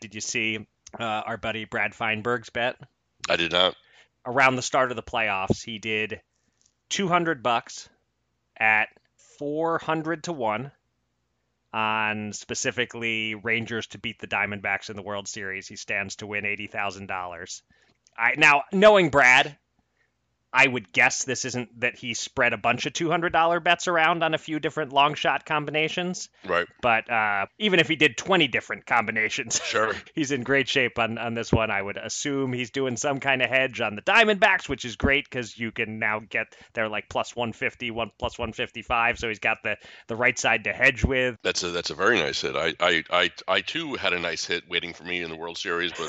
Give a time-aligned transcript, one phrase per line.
[0.00, 0.66] Did you see
[0.98, 2.76] uh, our buddy Brad Feinberg's bet?
[3.28, 3.74] I did not.
[4.26, 6.20] Around the start of the playoffs, he did
[6.90, 7.88] 200 bucks
[8.58, 8.88] at
[9.38, 10.70] 400 to 1
[11.72, 15.68] on specifically Rangers to beat the Diamondbacks in the World Series.
[15.68, 17.62] He stands to win $80,000.
[18.16, 19.56] I now knowing Brad,
[20.52, 24.32] I would guess this isn't that he spread a bunch of $200 bets around on
[24.32, 26.30] a few different long shot combinations.
[26.46, 26.66] Right.
[26.80, 29.92] But uh, even if he did 20 different combinations, Sure.
[30.14, 31.70] he's in great shape on, on this one.
[31.70, 35.24] I would assume he's doing some kind of hedge on the Diamondbacks, which is great
[35.28, 39.18] because you can now get they're like plus 150, one plus 155.
[39.18, 41.36] So he's got the, the right side to hedge with.
[41.42, 42.56] That's a that's a very nice hit.
[42.56, 45.58] I I I, I too had a nice hit waiting for me in the World
[45.58, 46.08] Series, but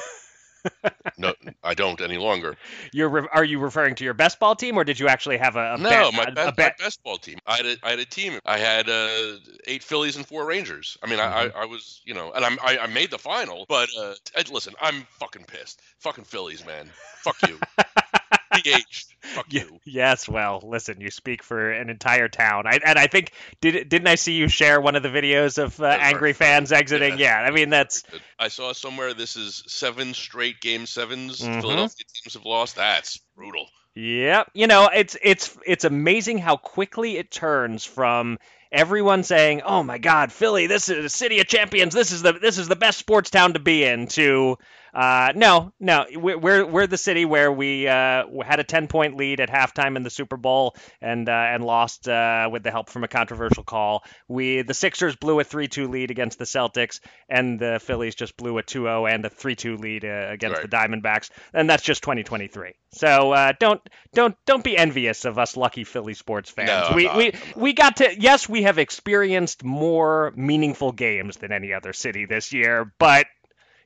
[1.17, 2.57] no, I don't any longer.
[2.93, 5.55] You're re- are you referring to your best ball team, or did you actually have
[5.55, 6.13] a, a no, bet?
[6.13, 7.37] my, a, best, a my best ball team.
[7.45, 8.39] I had a, I had a team.
[8.45, 10.97] I had uh, eight Phillies and four Rangers.
[11.03, 13.65] I mean, I, I, I was you know, and I'm, I I made the final.
[13.67, 14.13] But uh,
[14.51, 15.81] listen, I'm fucking pissed.
[15.99, 16.89] Fucking Phillies, man.
[17.23, 17.59] Fuck you.
[18.63, 19.05] PH.
[19.21, 19.79] Fuck you.
[19.83, 22.65] Yes, well, listen, you speak for an entire town.
[22.65, 25.79] I, and I think did didn't I see you share one of the videos of
[25.81, 27.17] uh, angry fans exiting?
[27.19, 28.03] Yeah, I mean that's
[28.39, 31.61] I saw somewhere this is seven straight game 7s Mhm.
[31.61, 32.75] Philadelphia teams have lost.
[32.75, 33.67] That's brutal.
[33.95, 34.51] Yep.
[34.53, 38.39] You know, it's it's it's amazing how quickly it turns from
[38.71, 41.93] everyone saying, "Oh my God, Philly, this is a city of champions.
[41.93, 44.57] This is the this is the best sports town to be in." To
[44.93, 49.39] uh, no, no, we're we're, the city where we uh, had a ten point lead
[49.39, 53.03] at halftime in the Super Bowl and uh, and lost uh, with the help from
[53.03, 54.03] a controversial call.
[54.27, 58.35] We the Sixers blew a three two lead against the Celtics, and the Phillies just
[58.37, 60.69] blew a 2-0 and a three two lead uh, against Right.
[60.69, 62.73] the Diamondbacks, and that's just 2023.
[62.91, 63.81] So uh, don't
[64.13, 66.89] don't don't be envious of us lucky Philly sports fans.
[66.89, 71.73] No, we we we got to yes, we have experienced more meaningful games than any
[71.73, 73.27] other city this year, but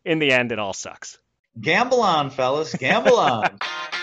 [0.05, 1.17] in the end, it all sucks.
[1.59, 2.73] Gamble on, fellas.
[2.73, 3.59] Gamble on.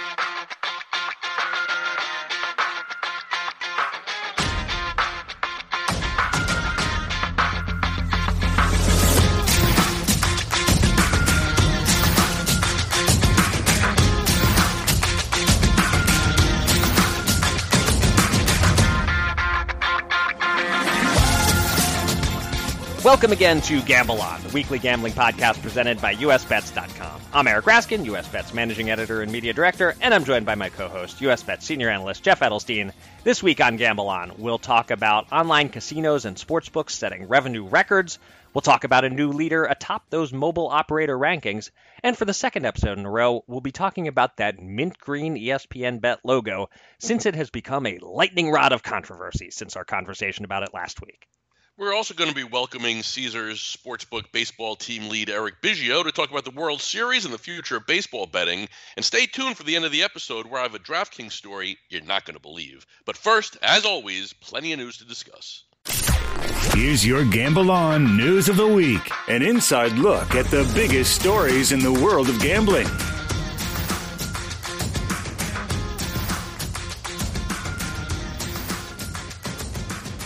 [23.20, 27.20] Welcome again to Gamble On, the weekly gambling podcast presented by USBets.com.
[27.34, 31.18] I'm Eric Raskin, USBets managing editor and media director, and I'm joined by my co-host,
[31.18, 32.92] USBets senior analyst Jeff Edelstein.
[33.22, 38.18] This week on Gamble On, we'll talk about online casinos and sportsbooks setting revenue records.
[38.54, 41.70] We'll talk about a new leader atop those mobile operator rankings.
[42.02, 45.36] And for the second episode in a row, we'll be talking about that mint green
[45.36, 50.46] ESPN bet logo, since it has become a lightning rod of controversy since our conversation
[50.46, 51.26] about it last week.
[51.80, 56.30] We're also going to be welcoming Caesars Sportsbook baseball team lead Eric Biggio to talk
[56.30, 58.68] about the World Series and the future of baseball betting.
[58.96, 61.78] And stay tuned for the end of the episode where I have a DraftKings story
[61.88, 62.84] you're not going to believe.
[63.06, 65.64] But first, as always, plenty of news to discuss.
[66.74, 71.72] Here's your Gamble On News of the Week an inside look at the biggest stories
[71.72, 72.88] in the world of gambling.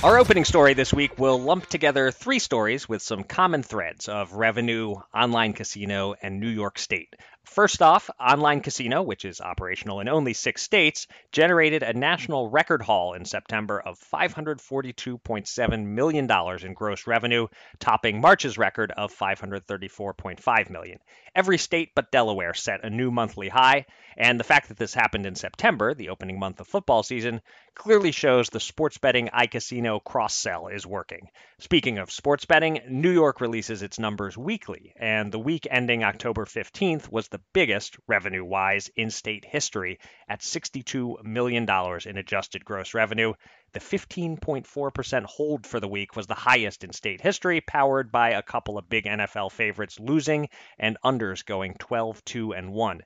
[0.04, 4.34] Our opening story this week will lump together three stories with some common threads of
[4.34, 7.16] revenue, online casino, and New York State.
[7.44, 12.82] First off, online casino, which is operational in only six states, generated a national record
[12.82, 17.47] haul in September of $542.7 million in gross revenue,
[17.78, 20.98] topping March's record of $534.5 million.
[21.34, 23.86] Every state but Delaware set a new monthly high,
[24.16, 27.42] and the fact that this happened in September, the opening month of football season,
[27.74, 31.28] clearly shows the sports betting iCasino cross sell is working.
[31.58, 36.44] Speaking of sports betting, New York releases its numbers weekly, and the week ending October
[36.44, 41.68] 15th was the biggest revenue wise in state history at $62 million
[42.06, 43.32] in adjusted gross revenue.
[43.74, 48.42] The 15.4% hold for the week was the highest in state history, powered by a
[48.42, 50.48] couple of big NFL favorites losing
[50.78, 53.00] and unders going 12 2 and 1.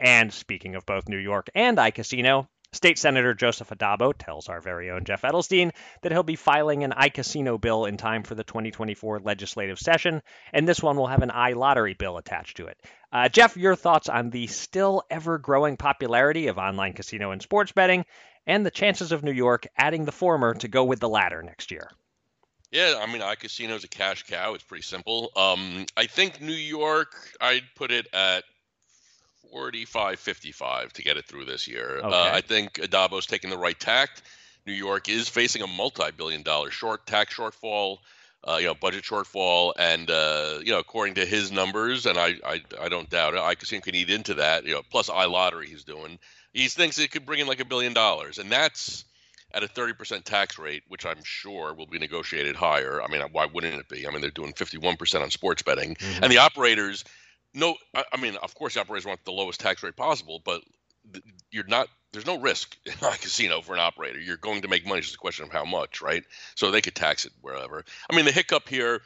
[0.00, 4.90] And speaking of both New York and iCasino, State Senator Joseph Addabbo tells our very
[4.90, 9.20] own Jeff Edelstein that he'll be filing an iCasino bill in time for the 2024
[9.20, 10.22] legislative session,
[10.52, 12.80] and this one will have an iLottery bill attached to it.
[13.12, 17.70] Uh, Jeff, your thoughts on the still ever growing popularity of online casino and sports
[17.70, 18.06] betting,
[18.46, 21.70] and the chances of New York adding the former to go with the latter next
[21.70, 21.90] year?
[22.70, 24.54] Yeah, I mean, iCasino is a cash cow.
[24.54, 25.30] It's pretty simple.
[25.36, 28.42] Um, I think New York, I'd put it at
[29.52, 31.98] 45 55 to get it through this year.
[31.98, 32.08] Okay.
[32.08, 34.22] Uh, I think Addabbo's taking the right tact.
[34.66, 37.98] New York is facing a multi billion dollar short tax shortfall.
[38.46, 42.34] Uh, you know, budget shortfall, and uh, you know, according to his numbers, and I,
[42.44, 44.64] I, I don't doubt it, iCasino can eat into that.
[44.64, 46.18] You know, plus I lottery he's doing.
[46.52, 49.04] He thinks it could bring in like a billion dollars, and that's
[49.52, 53.00] at a 30% tax rate, which I'm sure will be negotiated higher.
[53.00, 54.06] I mean, why wouldn't it be?
[54.06, 56.24] I mean, they're doing 51% on sports betting, mm-hmm.
[56.24, 57.04] and the operators.
[57.54, 60.62] No, I, I mean, of course, the operators want the lowest tax rate possible, but
[61.50, 64.18] you're not there's no risk in a casino for an operator.
[64.18, 64.98] You're going to make money.
[64.98, 66.24] It's just a question of how much, right?
[66.54, 67.84] So they could tax it wherever.
[68.08, 69.02] I mean, the hiccup here,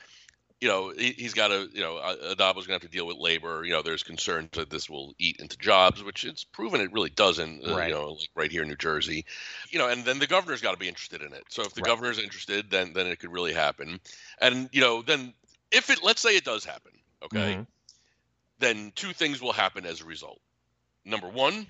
[0.61, 3.17] you know, he, has got to, you know, Addabbo's going to have to deal with
[3.17, 3.65] labor.
[3.65, 7.11] You know, there's concerns that this will eat into jobs, which it's proven it really
[7.11, 7.65] doesn't.
[7.65, 7.89] Uh, right.
[7.89, 9.25] You know, like right here in New Jersey,
[9.71, 11.45] you know, and then the governor's got to be interested in it.
[11.49, 11.89] So if the right.
[11.89, 14.01] governor's interested, then then it could really happen.
[14.41, 15.33] And you know, then
[15.71, 17.63] if it, let's say it does happen, okay, mm-hmm.
[18.59, 20.41] then two things will happen as a result.
[21.05, 21.69] Number one,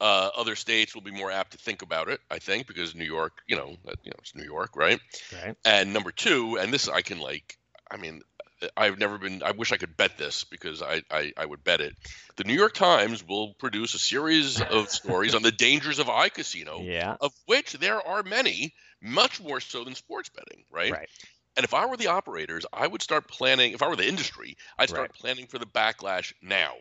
[0.00, 3.04] uh, other states will be more apt to think about it, I think, because New
[3.04, 5.00] York, you know, you know, it's New York, right?
[5.44, 5.56] Right.
[5.64, 7.58] And number two, and this I can like,
[7.90, 8.22] I mean,
[8.76, 9.42] I've never been.
[9.42, 11.96] I wish I could bet this because I, I, I would bet it.
[12.36, 16.84] The New York Times will produce a series of stories on the dangers of iCasino,
[16.84, 17.16] yeah.
[17.20, 20.92] of which there are many, much more so than sports betting, right?
[20.92, 21.08] Right.
[21.56, 23.72] And if I were the operators, I would start planning.
[23.72, 25.14] If I were the industry, I'd start right.
[25.14, 26.74] planning for the backlash now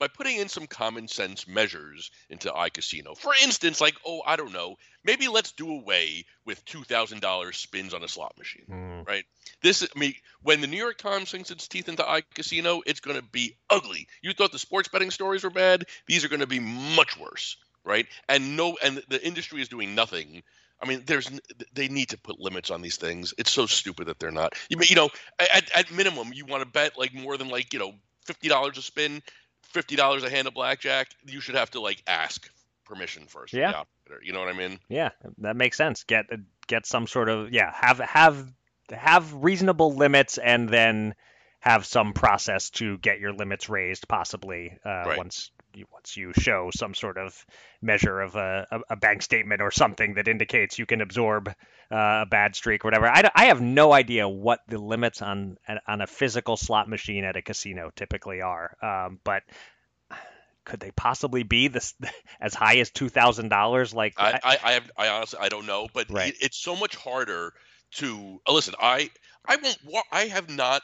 [0.00, 3.16] by putting in some common sense measures into iCasino.
[3.16, 8.02] For instance, like, oh, I don't know, maybe let's do away with $2,000 spins on
[8.02, 9.06] a slot machine, mm.
[9.06, 9.24] right?
[9.62, 13.18] This, I mean, when the New York Times sinks its teeth into iCasino, it's going
[13.18, 14.08] to be ugly.
[14.22, 15.84] You thought the sports betting stories were bad?
[16.06, 18.06] These are going to be much worse, right?
[18.26, 20.42] And no, and the industry is doing nothing.
[20.82, 21.30] I mean, there's
[21.74, 23.34] they need to put limits on these things.
[23.36, 24.54] It's so stupid that they're not.
[24.70, 27.78] You, you know, at, at minimum, you want to bet like more than like you
[27.78, 27.92] know
[28.24, 29.22] fifty dollars a spin
[29.70, 32.48] fifty dollars a hand of blackjack, you should have to like ask
[32.84, 33.52] permission first.
[33.52, 33.84] Yeah.
[34.22, 34.78] You know what I mean?
[34.88, 36.04] Yeah, that makes sense.
[36.04, 36.26] Get
[36.66, 38.52] get some sort of yeah have have
[38.90, 41.14] have reasonable limits and then
[41.60, 45.18] have some process to get your limits raised possibly uh, right.
[45.18, 45.50] once
[45.92, 47.46] once you show some sort of
[47.82, 51.52] measure of a, a, bank statement or something that indicates you can absorb uh,
[51.90, 53.06] a bad streak or whatever.
[53.06, 57.36] I, I have no idea what the limits on on a physical slot machine at
[57.36, 59.42] a casino typically are, um, but
[60.64, 61.94] could they possibly be this
[62.40, 63.94] as high as two thousand dollars?
[63.94, 66.28] Like I, I, I, have, I honestly I don't know, but right.
[66.28, 67.52] it, it's so much harder
[67.92, 68.74] to uh, listen.
[68.80, 69.10] I
[69.46, 70.04] I won't walk.
[70.12, 70.82] I have not,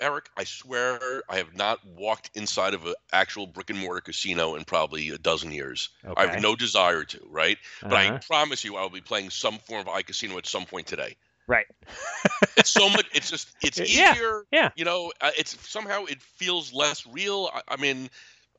[0.00, 0.30] Eric.
[0.36, 4.64] I swear, I have not walked inside of an actual brick and mortar casino in
[4.64, 5.90] probably a dozen years.
[6.04, 6.20] Okay.
[6.20, 7.58] I have no desire to, right?
[7.82, 7.88] Uh-huh.
[7.90, 8.18] But I uh-huh.
[8.26, 11.16] promise you, I will be playing some form of iCasino at some point today.
[11.46, 11.66] Right.
[12.56, 13.06] it's so much.
[13.14, 13.50] It's just.
[13.62, 14.44] It's easier.
[14.50, 14.62] Yeah.
[14.62, 14.70] yeah.
[14.74, 17.50] You know, uh, it's somehow it feels less real.
[17.52, 18.10] I, I, mean,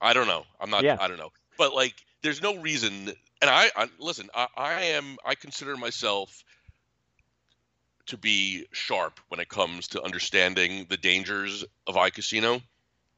[0.01, 0.45] I don't know.
[0.61, 0.83] I'm not.
[0.83, 0.97] Yeah.
[0.99, 1.31] I don't know.
[1.57, 3.11] But like, there's no reason.
[3.41, 4.29] And I, I listen.
[4.33, 5.17] I, I am.
[5.25, 6.43] I consider myself
[8.09, 12.61] to be sharp when it comes to understanding the dangers of iCasino.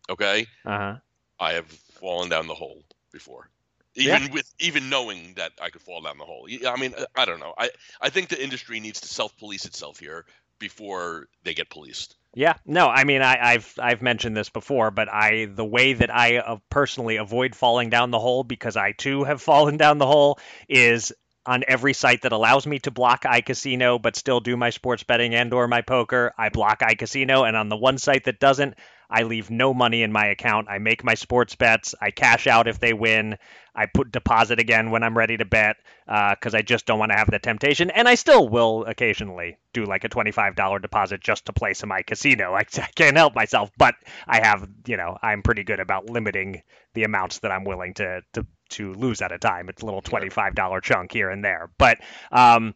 [0.10, 0.48] Okay.
[0.66, 0.98] Uh-huh.
[1.40, 3.50] I have fallen down the hole before.
[3.96, 4.32] Even yeah.
[4.32, 6.48] with even knowing that I could fall down the hole.
[6.66, 7.54] I mean, I don't know.
[7.58, 10.26] I, I think the industry needs to self police itself here
[10.60, 12.16] before they get policed.
[12.34, 16.14] Yeah, no, I mean, I, have I've mentioned this before, but I the way that
[16.14, 20.08] I uh, personally avoid falling down the hole because I too have fallen down the
[20.08, 20.40] hole
[20.70, 21.12] is
[21.46, 25.34] on every site that allows me to block iCasino but still do my sports betting
[25.34, 28.76] and or my poker, I block iCasino and on the one site that doesn't,
[29.12, 30.70] I leave no money in my account.
[30.70, 31.94] I make my sports bets.
[32.00, 33.38] I cash out if they win.
[33.76, 37.12] I put deposit again when I'm ready to bet because uh, I just don't want
[37.12, 37.90] to have the temptation.
[37.90, 42.52] And I still will occasionally do like a $25 deposit just to play some iCasino.
[42.56, 43.96] I, I can't help myself, but
[44.28, 46.62] I have, you know, I'm pretty good about limiting
[46.94, 49.70] the amounts that I'm willing to to to lose at a time.
[49.70, 51.70] It's a little $25 chunk here and there.
[51.78, 52.00] But
[52.32, 52.76] um,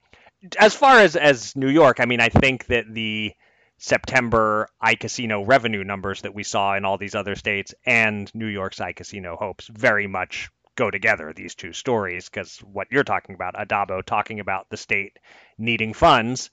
[0.57, 3.33] as far as as New York, I mean, I think that the
[3.77, 8.79] September iCasino revenue numbers that we saw in all these other states and New York's
[8.79, 14.03] iCasino hopes very much go together, these two stories, because what you're talking about, Addabbo
[14.03, 15.17] talking about the state
[15.57, 16.51] needing funds.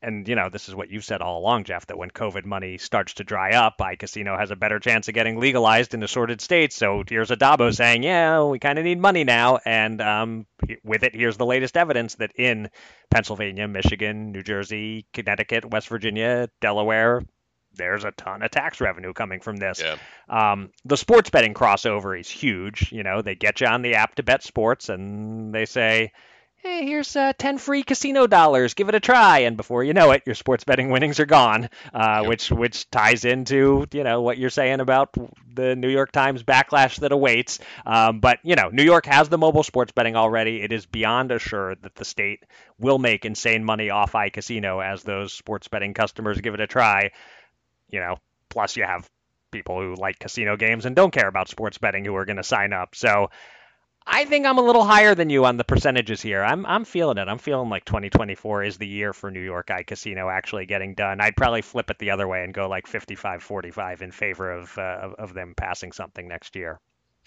[0.00, 2.78] And, you know, this is what you've said all along, Jeff, that when COVID money
[2.78, 6.76] starts to dry up, iCasino has a better chance of getting legalized in assorted states.
[6.76, 9.58] So here's Addabbo saying, yeah, we kind of need money now.
[9.64, 10.46] And um,
[10.84, 12.70] with it, here's the latest evidence that in
[13.10, 17.24] Pennsylvania, Michigan, New Jersey, Connecticut, West Virginia, Delaware,
[17.74, 19.82] there's a ton of tax revenue coming from this.
[19.82, 19.96] Yeah.
[20.28, 22.92] Um, the sports betting crossover is huge.
[22.92, 26.12] You know, they get you on the app to bet sports, and they say,
[26.58, 28.74] hey, here's uh, 10 free casino dollars.
[28.74, 29.40] Give it a try.
[29.40, 32.28] And before you know it, your sports betting winnings are gone, uh, Yep.
[32.28, 35.14] which which ties into, you know, what you're saying about
[35.54, 37.58] the New York Times backlash that awaits.
[37.86, 40.60] Um, but, you know, New York has the mobile sports betting already.
[40.62, 42.44] It is beyond assured that the state
[42.78, 47.10] will make insane money off iCasino as those sports betting customers give it a try.
[47.90, 48.16] You know,
[48.48, 49.08] plus you have
[49.50, 52.42] people who like casino games and don't care about sports betting who are going to
[52.42, 52.94] sign up.
[52.94, 53.30] So
[54.10, 56.42] I think I'm a little higher than you on the percentages here.
[56.42, 57.28] I'm I'm feeling it.
[57.28, 61.20] I'm feeling like 2024 is the year for New York iCasino actually getting done.
[61.20, 64.98] I'd probably flip it the other way and go like 55-45 in favor of uh,
[65.02, 66.80] of, of them passing something next year.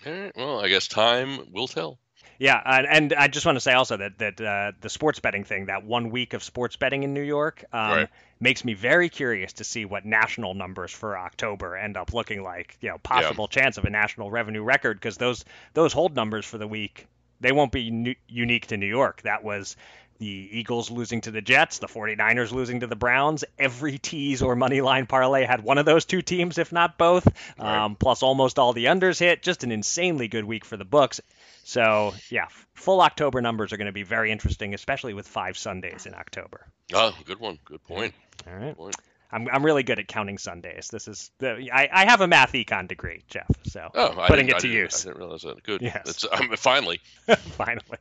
[0.05, 0.31] All right.
[0.35, 1.99] Well, I guess time will tell.
[2.39, 5.43] Yeah, and, and I just want to say also that that uh, the sports betting
[5.43, 8.09] thing, that one week of sports betting in New York, um, Right.
[8.39, 12.77] makes me very curious to see what national numbers for October end up looking like.
[12.81, 16.57] You know, possible chance of a national revenue record because those those hold numbers for
[16.57, 17.07] the week
[17.41, 19.23] they won't be nu- unique to New York.
[19.23, 19.75] That was
[20.21, 23.43] the Eagles losing to the Jets, the 49ers losing to the Browns.
[23.57, 27.27] Every tease or money line parlay had one of those two teams, if not both.
[27.57, 27.83] Right.
[27.85, 29.41] Um, plus, almost all the unders hit.
[29.41, 31.21] Just an insanely good week for the books.
[31.63, 36.05] So, yeah, full October numbers are going to be very interesting, especially with five Sundays
[36.05, 36.67] in October.
[36.93, 37.57] Oh, good one.
[37.65, 38.13] Good point.
[38.47, 38.77] All right.
[38.77, 38.95] Point.
[39.31, 40.89] I'm, I'm really good at counting Sundays.
[40.91, 43.47] This is the I, I have a math econ degree, Jeff.
[43.63, 45.05] So Oh, I putting didn't- it to didn't- use.
[45.05, 45.63] I didn't realize that.
[45.63, 45.81] Good.
[45.81, 46.01] Yes.
[46.05, 46.99] It's, um, finally.
[47.27, 47.97] Finally.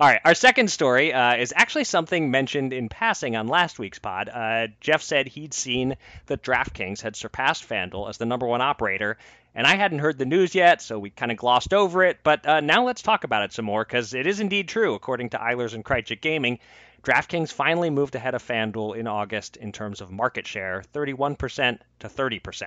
[0.00, 0.20] All right.
[0.24, 4.28] Our second story uh, is actually something mentioned in passing on last week's pod.
[4.28, 5.96] Uh, Jeff said he'd seen
[6.26, 9.16] that DraftKings had surpassed FanDuel as the number one operator,
[9.54, 12.18] and I hadn't heard the news yet, so we kind of glossed over it.
[12.24, 15.30] But uh, now let's talk about it some more because it is indeed true, according
[15.30, 16.58] to Eilers and Krejcik Gaming.
[17.04, 22.08] DraftKings finally moved ahead of FanDuel in August in terms of market share, 31% to
[22.08, 22.62] 30%.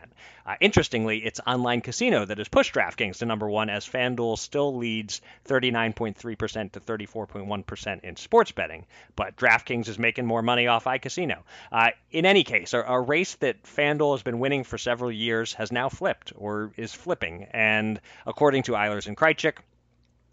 [0.46, 4.78] Uh, interestingly, it's online casino that has pushed DraftKings to number one, as FanDuel still
[4.78, 8.86] leads 39.3% to 34.1% in sports betting.
[9.16, 11.40] But DraftKings is making more money off iCasino.
[11.72, 15.54] Uh, in any case, a, a race that FanDuel has been winning for several years
[15.56, 17.48] has now flipped or is flipping.
[17.50, 19.58] And according to Eilers and Krejcik,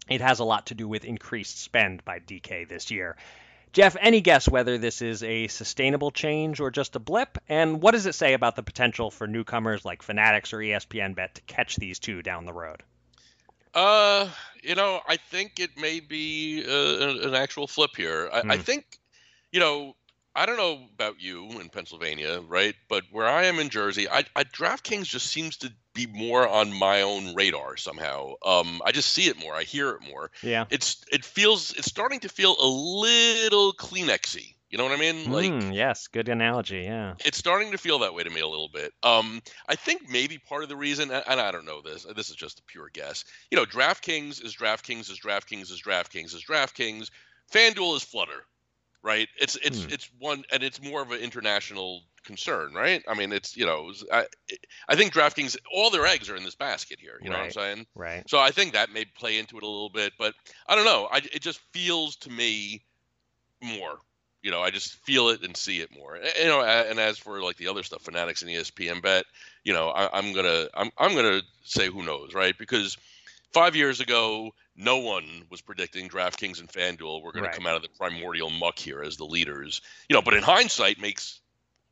[0.07, 3.17] it has a lot to do with increased spend by DK this year.
[3.75, 7.37] Jeff, any guess whether this is a sustainable change or just a blip?
[7.49, 11.35] And what does it say about the potential for newcomers like Fanatics or ESPN Bet
[11.35, 12.83] to catch these two down the road?
[13.73, 14.29] Uh,
[14.63, 18.29] you know, I think it may be uh, an actual flip here.
[18.31, 18.61] I, I Hmm.
[18.61, 18.85] think,
[19.51, 19.97] you know,
[20.35, 22.75] I don't know about you in Pennsylvania, right?
[22.89, 26.73] But where I am in Jersey, I, I DraftKings just seems to be more on
[26.77, 28.33] my own radar somehow.
[28.45, 30.31] Um, I just see it more, I hear it more.
[30.43, 30.65] Yeah.
[30.69, 34.55] It's it feels it's starting to feel a little Kleenexy.
[34.69, 35.31] You know what I mean?
[35.31, 36.81] Like Hmm, yes, good analogy.
[36.81, 37.13] Yeah.
[37.23, 38.91] it's starting to feel that way to me a little bit.
[39.03, 42.29] Um, I think maybe part of the reason, and and I don't know this, this
[42.29, 43.23] is just a pure guess.
[43.51, 47.09] You know, DraftKings is DraftKings is DraftKings is DraftKings is DraftKings.
[47.53, 48.43] FanDuel is Flutter,
[49.05, 49.29] right?
[49.39, 49.89] It's it's Hmm.
[49.89, 53.03] it's one, and it's more of an international concern, right?
[53.07, 54.27] I mean, it's you know, I
[54.89, 57.19] I think DraftKings, all their eggs are in this basket here.
[57.23, 57.37] You know Right.
[57.37, 57.87] what I'm saying?
[57.95, 58.25] Right.
[58.27, 60.35] So I think that may play into it a little bit, but
[60.67, 61.07] I don't know.
[61.11, 62.85] I, it just feels to me
[63.63, 63.99] more.
[64.41, 66.17] You know, I just feel it and see it more.
[66.17, 69.25] You know, and as for like the other stuff, Fanatics and ESPN Bet,
[69.63, 72.55] you know, I, I'm gonna I'm I'm gonna say who knows, right?
[72.57, 72.97] Because
[73.53, 77.51] five years ago, no one was predicting DraftKings and FanDuel were going Right.
[77.51, 79.81] to come out of the primordial muck here as the leaders.
[80.09, 81.39] You know, but in hindsight, makes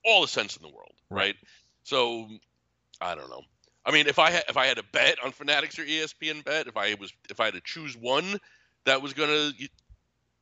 [0.06, 1.28] all the sense in the world, Right.
[1.28, 1.36] right?
[1.84, 2.28] So
[3.02, 3.44] I don't know.
[3.86, 6.68] I mean, if I had if I had a bet on Fanatics or ESPN bet,
[6.68, 8.40] if I was if I had to choose one
[8.86, 9.70] that was going to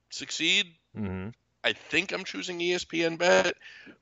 [0.10, 1.30] succeed, hmm
[1.64, 3.56] I think I'm choosing ESPN bet,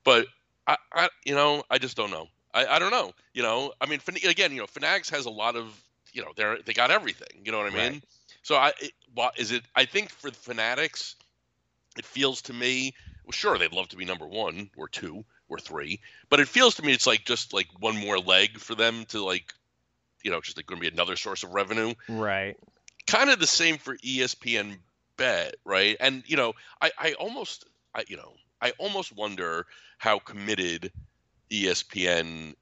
[0.04, 0.26] but
[0.66, 2.28] I, I you know, I just don't know.
[2.52, 3.12] I, I don't know.
[3.34, 5.66] You know, I mean, again, you know, Fanatics has a lot of,
[6.12, 7.42] you know, they're they got everything.
[7.44, 7.92] You know what I mean?
[7.92, 8.04] Right.
[8.42, 9.62] So I, it, what is it?
[9.74, 11.16] I think for the Fanatics,
[11.98, 15.58] it feels to me, well, sure, they'd love to be number one or two or
[15.58, 19.04] three, but it feels to me it's like just like one more leg for them
[19.06, 19.52] to like,
[20.22, 22.56] you know, just like going to be another source of revenue Right.
[23.06, 24.78] kind of the same for ESPN
[25.16, 25.96] bet, right?
[26.00, 27.64] And you know, I I almost
[27.94, 29.66] I you know, I almost wonder
[29.98, 30.92] how committed
[31.50, 32.54] ESPN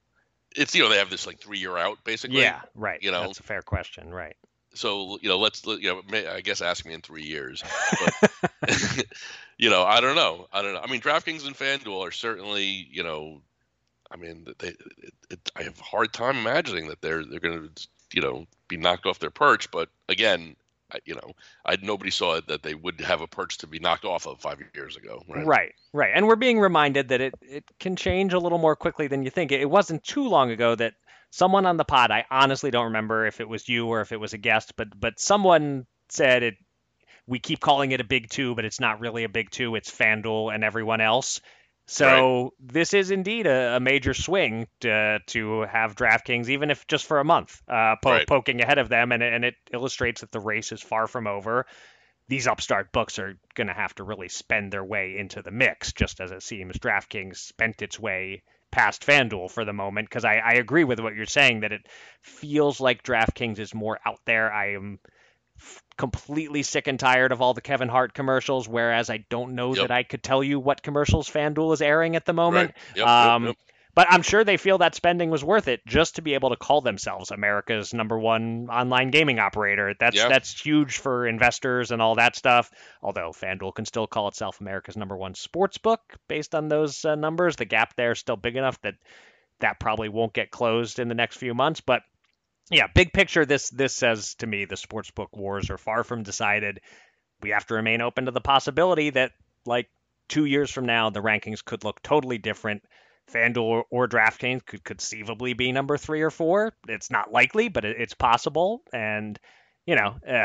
[0.57, 2.41] it's you know, they have this like 3 year out basically.
[2.41, 2.61] Yeah.
[2.75, 3.03] Right.
[3.03, 3.23] you know.
[3.23, 4.11] that's a fair question.
[4.11, 4.37] Right.
[4.75, 7.63] So, you know, let's you know, may, I guess ask me in 3 years.
[8.01, 9.05] But
[9.59, 10.47] you know, I don't know.
[10.53, 10.81] I don't know.
[10.83, 13.43] I mean, DraftKings and FanDuel are certainly, you know,
[14.11, 14.79] I mean, they, it,
[15.31, 18.77] it, I have a hard time imagining that they're they're going to, you know, be
[18.77, 19.71] knocked off their perch.
[19.71, 20.57] But again,
[21.05, 21.33] You know,
[21.65, 24.41] I nobody saw it that they would have a perch to be knocked off of
[24.41, 25.23] five years ago.
[25.29, 25.47] Right.
[25.47, 26.13] Right, right.
[26.15, 29.31] And we're being reminded that it, it can change a little more quickly than you
[29.31, 29.53] think.
[29.53, 30.95] It wasn't too long ago that
[31.31, 34.21] someone on the pod, I honestly don't remember if it was you or if it
[34.21, 36.55] was a guest, but but someone said it
[37.29, 39.77] we keep calling it a big two, but it's not really a big two.
[39.77, 41.43] It's FanDuel and everyone else.
[41.91, 42.51] So right.
[42.61, 47.19] this is indeed a, a major swing to, to, have DraftKings, even if just for
[47.19, 48.27] a month, uh, po- right.
[48.27, 51.65] poking ahead of them, and, and it illustrates that the race is far from over.
[52.29, 55.95] These upstart books are going to have to really spend their way into the mix,
[55.95, 60.11] just as it seems DraftKings spent its way past FanDuel for the moment.
[60.11, 61.87] Because I, I agree with what you're saying that it
[62.21, 64.53] feels like DraftKings is more out there.
[64.53, 64.99] I am
[65.97, 69.89] completely sick and tired of all the Kevin Hart commercials, whereas I don't know yep.
[69.89, 72.73] that I could tell you what commercials FanDuel is airing at the moment.
[72.95, 72.97] Right.
[72.97, 73.57] Yep, um, yep,
[73.99, 76.57] but I'm sure they feel that spending was worth it just to be able to
[76.57, 79.93] call themselves America's number one online gaming operator.
[79.99, 82.71] That's that's huge for investors and all that stuff.
[83.03, 87.17] Although FanDuel can still call itself America's number one sports book based on those uh,
[87.17, 88.95] numbers, the gap there is still big enough that
[89.59, 91.81] that probably won't get closed in the next few months.
[91.81, 92.03] But
[92.71, 96.81] yeah, big picture, this this says to me the sportsbook wars are far from decided.
[97.43, 99.33] We have to remain open to the possibility that,
[99.65, 99.89] like
[100.29, 102.83] two years from now, the rankings could look totally different.
[103.33, 106.73] FanDuel or, or DraftKings could conceivably be number three or four.
[106.89, 108.83] It's not likely, but it, it's possible.
[108.93, 109.39] And
[109.87, 110.45] you know, uh,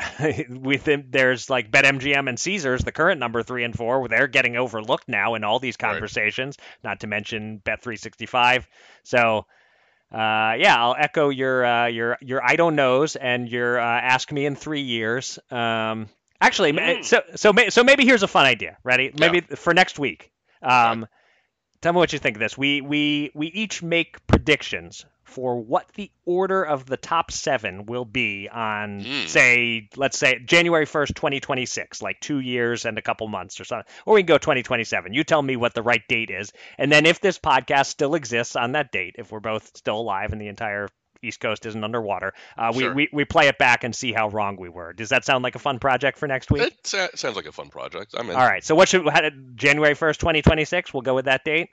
[0.49, 5.09] within there's like BetMGM and Caesars, the current number three and four, they're getting overlooked
[5.09, 6.57] now in all these conversations.
[6.59, 6.91] Right.
[6.91, 8.65] Not to mention Bet365.
[9.03, 9.45] So
[10.13, 14.31] uh, yeah, I'll echo your uh, your your I don't knows and your uh, ask
[14.31, 15.39] me in three years.
[15.49, 16.07] Um,
[16.39, 17.03] actually, mm.
[17.03, 18.77] so so so maybe here's a fun idea.
[18.83, 19.11] Ready?
[19.17, 19.55] Maybe yeah.
[19.55, 20.31] for next week.
[20.61, 21.07] Um.
[21.83, 22.57] Tell me what you think of this.
[22.57, 28.05] We we we each make predictions for what the order of the top seven will
[28.05, 29.27] be on, mm.
[29.27, 33.91] say, let's say January 1st, 2026, like two years and a couple months or something.
[34.05, 35.13] Or we can go 2027.
[35.13, 36.53] You tell me what the right date is.
[36.77, 40.31] And then if this podcast still exists on that date, if we're both still alive
[40.31, 40.87] and the entire
[41.23, 42.93] East Coast isn't underwater, uh, we, sure.
[42.93, 44.93] we, we play it back and see how wrong we were.
[44.93, 46.63] Does that sound like a fun project for next week?
[46.63, 48.15] It sounds like a fun project.
[48.17, 48.35] I'm in.
[48.35, 48.63] All right.
[48.63, 49.03] So what should,
[49.55, 51.69] January 1st, 2026, we'll go with that date?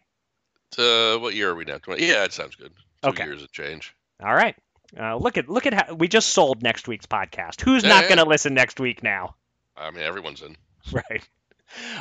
[0.79, 1.79] Uh, what year are we now?
[1.79, 2.73] 20, yeah, it sounds good.
[3.03, 3.25] Two okay.
[3.25, 3.95] years of change.
[4.23, 4.55] All right.
[4.99, 7.61] Uh, look at look at how we just sold next week's podcast.
[7.61, 8.09] Who's yeah, not yeah.
[8.09, 9.37] going to listen next week now?
[9.77, 10.57] I mean, everyone's in.
[10.93, 11.23] Right.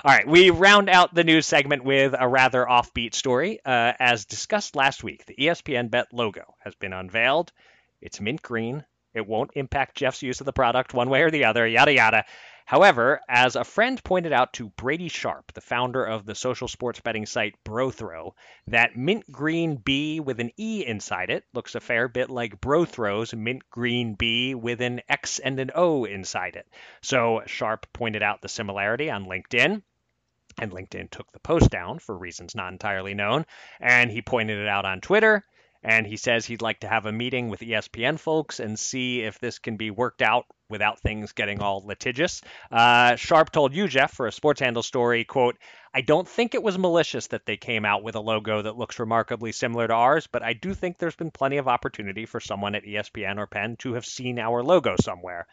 [0.04, 0.28] All right.
[0.28, 3.60] We round out the news segment with a rather offbeat story.
[3.66, 7.52] Uh, as discussed last week, the ESPN Bet logo has been unveiled.
[8.02, 8.86] It's mint green.
[9.14, 11.68] It won't impact Jeff's use of the product one way or the other.
[11.68, 12.26] Yada yada.
[12.70, 17.00] However, as a friend pointed out to Brady Sharp, the founder of the social sports
[17.00, 18.34] betting site BroThrow,
[18.68, 23.34] that mint green B with an E inside it looks a fair bit like BroThrow's
[23.34, 26.68] mint green B with an X and an O inside it.
[27.02, 29.82] So Sharp pointed out the similarity on LinkedIn.
[30.60, 33.48] And LinkedIn took the post down for reasons not entirely known.
[33.80, 35.44] And he pointed it out on Twitter
[35.84, 39.40] and he says he'd like to have a meeting with ESPN folks and see if
[39.40, 42.42] this can be worked out without things getting all litigious.
[42.72, 45.58] Uh, Sharp told you, Jeff, for a sports handle story, quote,
[45.94, 49.00] I don't think it was malicious that they came out with a logo that looks
[49.00, 52.76] remarkably similar to ours, but I do think there's been plenty of opportunity for someone
[52.76, 55.48] at ESPN or Penn to have seen our logo somewhere.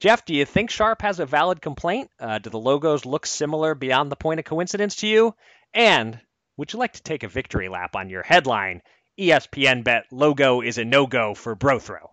[0.00, 2.10] Jeff, do you think Sharp has a valid complaint?
[2.20, 5.34] Uh, do the logos look similar beyond the point of coincidence to you?
[5.74, 6.20] And
[6.56, 8.82] would you like to take a victory lap on your headline?
[9.18, 12.08] ESPN bet logo is a no go for BroThrow.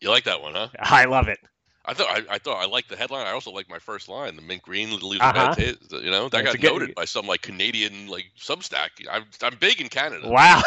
[0.00, 0.68] You like that one, huh?
[0.78, 1.38] I love it.
[1.84, 3.26] I thought I, I thought I liked the headline.
[3.26, 5.54] I also like my first line, the mint green leaves uh-huh.
[5.56, 8.90] bad You know that got noted by some like Canadian like Substack.
[9.10, 10.28] I'm I'm big in Canada.
[10.28, 10.62] Wow,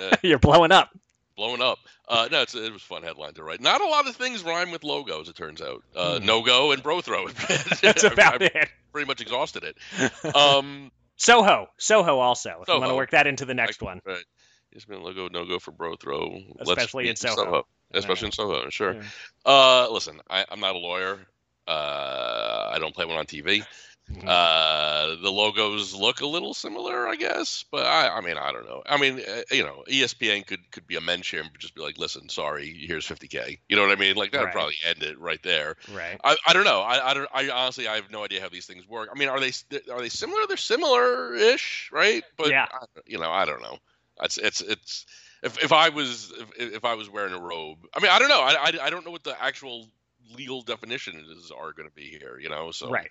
[0.00, 0.16] yeah.
[0.22, 0.90] you're blowing up.
[1.36, 1.78] Blowing up.
[2.08, 3.60] Uh, no, it was a fun headline to write.
[3.60, 5.28] Not a lot of things rhyme with logos.
[5.28, 5.84] It turns out.
[5.94, 6.24] Uh, mm.
[6.24, 7.30] No go and BroThrow.
[7.80, 8.68] That's about I, it.
[8.90, 10.34] Pretty much exhausted it.
[10.34, 12.58] Um, Soho, Soho also.
[12.62, 12.76] If Soho.
[12.76, 14.00] you want to work that into the next I, one.
[14.04, 14.24] Right.
[14.72, 16.60] It's been logo no go for BroThrow.
[16.60, 17.34] Especially in Soho.
[17.36, 17.66] Soho.
[17.92, 18.94] Especially in Soho, sure.
[18.94, 19.02] Yeah.
[19.46, 21.18] Uh, listen, I, am not a lawyer.
[21.66, 23.64] Uh, I don't play one on TV.
[24.10, 24.26] Mm-hmm.
[24.26, 28.64] Uh, the logos look a little similar, I guess, but I, I mean, I don't
[28.64, 28.82] know.
[28.86, 31.98] I mean, uh, you know, ESPN could could be a here and just be like,
[31.98, 34.16] "Listen, sorry, here's 50k." You know what I mean?
[34.16, 34.54] Like that would right.
[34.54, 35.76] probably end it right there.
[35.92, 36.18] Right.
[36.24, 36.80] I, I don't know.
[36.80, 37.28] I, I don't.
[37.34, 39.10] I honestly, I have no idea how these things work.
[39.14, 39.52] I mean, are they
[39.92, 40.40] are they similar?
[40.48, 42.24] They're similar-ish, right?
[42.38, 42.66] But yeah.
[43.06, 43.78] you know, I don't know.
[44.22, 45.06] It's it's it's
[45.42, 48.28] if if I was if, if I was wearing a robe, I mean, I don't
[48.28, 48.40] know.
[48.40, 49.86] I, I, I don't know what the actual
[50.34, 52.38] legal definitions are going to be here.
[52.38, 53.10] You know, so right.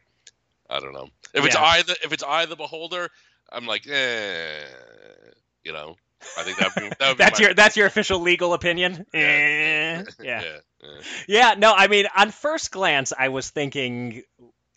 [0.70, 3.10] I don't know if it's eye the if it's eye the beholder.
[3.52, 4.60] I'm like, eh,
[5.64, 5.96] you know.
[6.36, 9.06] I think that would be, that would that's your that's your official legal opinion.
[9.14, 9.22] Yeah.
[9.22, 10.42] Eh, yeah.
[10.44, 10.90] yeah.
[11.28, 11.56] yeah.
[11.58, 14.24] No, I mean, on first glance, I was thinking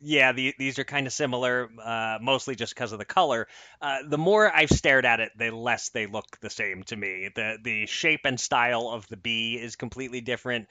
[0.01, 3.47] yeah, the, these are kind of similar, uh, mostly just because of the color.
[3.83, 7.29] Uh, the more I've stared at it, the less they look the same to me.
[7.35, 10.69] The the shape and style of the B is completely different.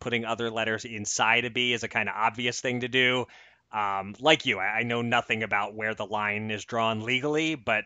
[0.00, 3.26] Putting other letters inside a B is a kind of obvious thing to do.
[3.72, 7.84] Um, like you, I, I know nothing about where the line is drawn legally, but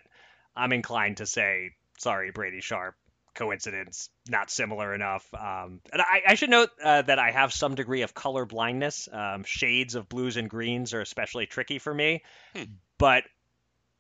[0.57, 2.97] I'm inclined to say, sorry, Brady Sharp.
[3.35, 5.27] Coincidence, not similar enough.
[5.35, 9.09] Um, and I, I, should note uh, that I have some degree of color blindness.
[9.11, 12.23] Um, shades of blues and greens are especially tricky for me.
[12.55, 12.65] Hmm.
[12.99, 13.25] But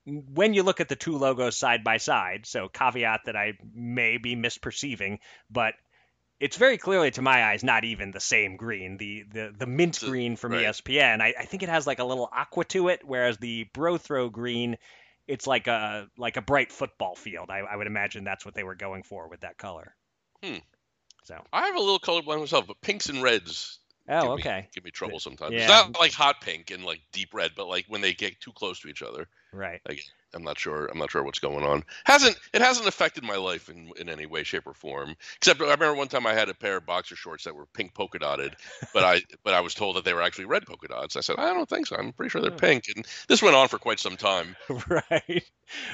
[0.04, 4.18] when you look at the two logos side by side, so caveat that I may
[4.18, 5.18] be misperceiving,
[5.50, 5.74] but
[6.40, 8.96] it's very clearly to my eyes not even the same green.
[8.96, 10.66] The the, the mint green from right.
[10.66, 14.32] ESPN, I, I, think it has like a little aqua to it, whereas the BroThrow
[14.32, 14.78] green,
[15.30, 17.50] it's like a like a bright football field.
[17.50, 19.94] I, I would imagine that's what they were going for with that color.
[20.42, 20.56] Hmm.
[21.24, 24.60] So I have a little colorblind myself, but pinks and reds Oh, give okay.
[24.62, 25.52] Me, give me trouble sometimes.
[25.52, 25.60] Yeah.
[25.60, 28.52] It's not like hot pink and like deep red, but like when they get too
[28.52, 29.28] close to each other.
[29.52, 29.80] Right.
[29.88, 30.02] Like,
[30.34, 30.86] I'm not sure.
[30.86, 31.84] I'm not sure what's going on.
[32.04, 35.16] Hasn't it hasn't affected my life in, in any way, shape, or form.
[35.36, 37.94] Except I remember one time I had a pair of boxer shorts that were pink
[37.94, 38.56] polka dotted,
[38.92, 41.16] but I but I was told that they were actually red polka dots.
[41.16, 41.96] I said I don't think so.
[41.96, 44.56] I'm pretty sure they're pink, and this went on for quite some time.
[44.88, 45.44] right.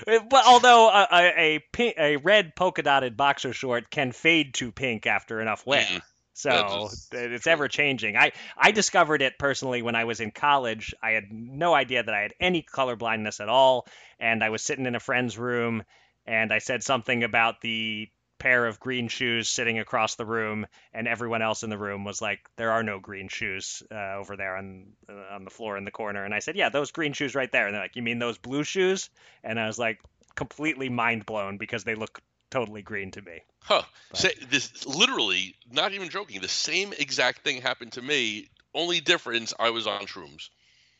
[0.07, 4.73] But although a, a, a, pink, a red polka dotted boxer short can fade to
[4.73, 5.85] pink after enough wear.
[5.85, 6.01] Mm.
[6.37, 8.15] So it's ever changing.
[8.15, 10.95] I, I discovered it personally when I was in college.
[11.03, 13.87] I had no idea that I had any color blindness at all.
[14.21, 15.83] And I was sitting in a friend's room
[16.27, 21.09] and I said something about the pair of green shoes sitting across the room, and
[21.09, 24.57] everyone else in the room was like, "There are no green shoes uh, over there
[24.57, 27.35] on uh, on the floor in the corner." And I said, "Yeah, those green shoes
[27.35, 29.09] right there." And they're like, "You mean those blue shoes?"
[29.43, 30.01] And I was like,
[30.37, 32.21] completely mind blown because they look
[32.51, 33.41] totally green to me.
[33.63, 33.83] Huh.
[34.15, 38.49] Say, this literally, not even joking, the same exact thing happened to me.
[38.75, 40.49] Only difference, I was on shrooms.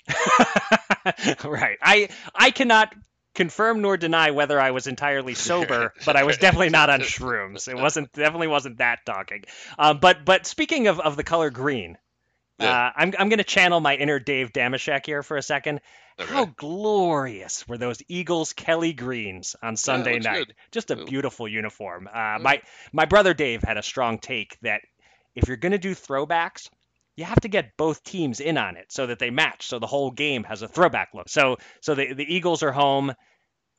[1.45, 1.79] right.
[1.83, 2.95] I I cannot
[3.35, 7.69] confirm nor deny whether I was entirely sober, but I was definitely not on shrooms.
[7.69, 9.45] It wasn't definitely wasn't that talking.
[9.79, 11.99] Um, but but speaking of, of the color green,
[12.59, 12.87] yeah.
[12.87, 15.81] uh, I'm I'm going to channel my inner Dave Dameshek here for a second.
[16.19, 16.33] Okay.
[16.33, 20.47] How glorious were those Eagles Kelly greens on Sunday yeah, night?
[20.47, 20.55] Good.
[20.71, 22.09] Just a beautiful uniform.
[22.13, 24.81] Uh, my my brother Dave had a strong take that
[25.35, 26.71] if you're going to do throwbacks,
[27.17, 29.87] you have to get both teams in on it so that they match, so the
[29.87, 31.29] whole game has a throwback look.
[31.29, 33.13] So so the the Eagles are home.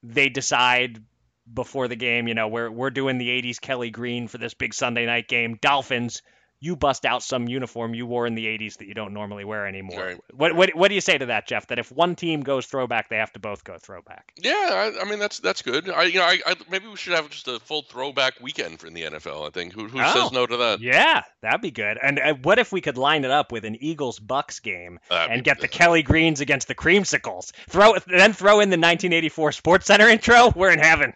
[0.03, 1.03] They decide
[1.51, 4.73] before the game, you know, we're we're doing the 80s Kelly green for this big
[4.73, 5.57] Sunday night game.
[5.61, 6.21] Dolphins
[6.59, 9.67] you bust out some uniform you wore in the 80s that you don't normally wear
[9.67, 10.03] anymore.
[10.03, 10.19] Right.
[10.33, 11.67] What, what what do you say to that, Jeff?
[11.67, 14.33] That if one team goes throwback, they have to both go throwback.
[14.37, 15.89] Yeah, I, I mean that's that's good.
[15.89, 18.87] I you know I, I, maybe we should have just a full throwback weekend for
[18.87, 19.45] in the NFL.
[19.45, 20.81] I think who who oh, says no to that?
[20.81, 21.99] Yeah, that'd be good.
[22.01, 25.31] And uh, what if we could line it up with an Eagles Bucks game that'd
[25.31, 27.51] and get the Kelly Greens against the Creamsicles?
[27.69, 30.51] Throw then throw in the 1984 Sports Center intro.
[30.55, 31.13] We're in heaven.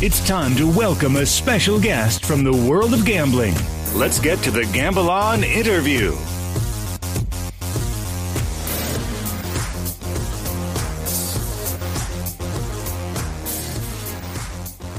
[0.00, 3.54] It's time to welcome a special guest from the world of gambling.
[3.94, 6.10] Let's get to the Gamble On interview.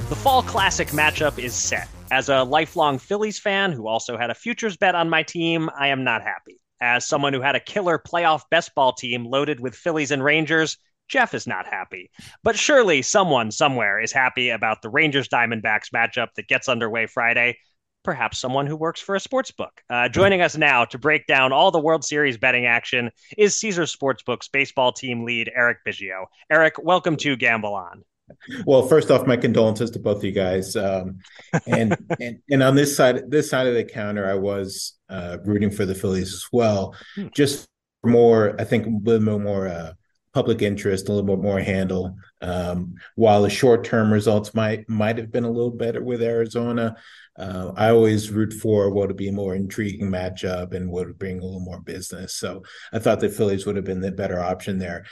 [0.09, 1.87] The Fall Classic matchup is set.
[2.11, 5.89] As a lifelong Phillies fan who also had a futures bet on my team, I
[5.89, 6.59] am not happy.
[6.81, 10.77] As someone who had a killer playoff best ball team loaded with Phillies and Rangers,
[11.07, 12.09] Jeff is not happy.
[12.43, 17.57] But surely someone somewhere is happy about the Rangers Diamondbacks matchup that gets underway Friday
[18.03, 19.81] perhaps someone who works for a sports book.
[19.89, 23.95] Uh, joining us now to break down all the World Series betting action is Caesars
[23.95, 26.25] Sportsbook's baseball team lead, Eric Biggio.
[26.49, 28.03] Eric, welcome to Gamble On.
[28.65, 30.75] Well, first off, my condolences to both of you guys.
[30.75, 31.19] Um,
[31.67, 35.71] and, and and on this side, this side of the counter, I was uh, rooting
[35.71, 36.95] for the Phillies as well.
[37.15, 37.27] Hmm.
[37.33, 37.67] Just
[38.03, 39.93] more, I think, a little more uh,
[40.33, 42.15] public interest, a little bit more handle.
[42.41, 46.95] Um, while the short term results might might have been a little better with Arizona,
[47.39, 51.17] uh, I always root for what would be a more intriguing matchup and what would
[51.17, 52.35] bring a little more business.
[52.35, 55.05] So I thought the Phillies would have been the better option there.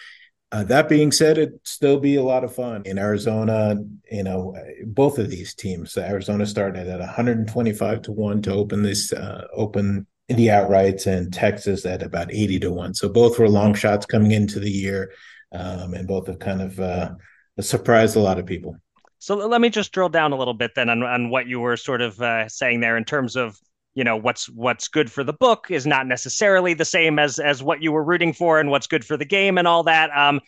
[0.51, 3.75] Uh, that being said, it'd still be a lot of fun in Arizona.
[4.11, 5.97] You know, both of these teams.
[5.97, 11.85] Arizona started at 125 to one to open this uh, open the outrights, and Texas
[11.85, 12.93] at about 80 to one.
[12.93, 15.11] So both were long shots coming into the year,
[15.53, 17.11] um, and both have kind of uh,
[17.59, 18.77] surprised a lot of people.
[19.19, 21.77] So let me just drill down a little bit then on, on what you were
[21.77, 23.57] sort of uh, saying there in terms of
[23.95, 27.63] you know what's what's good for the book is not necessarily the same as as
[27.63, 30.15] what you were rooting for and what's good for the game and all that.
[30.15, 30.39] Um,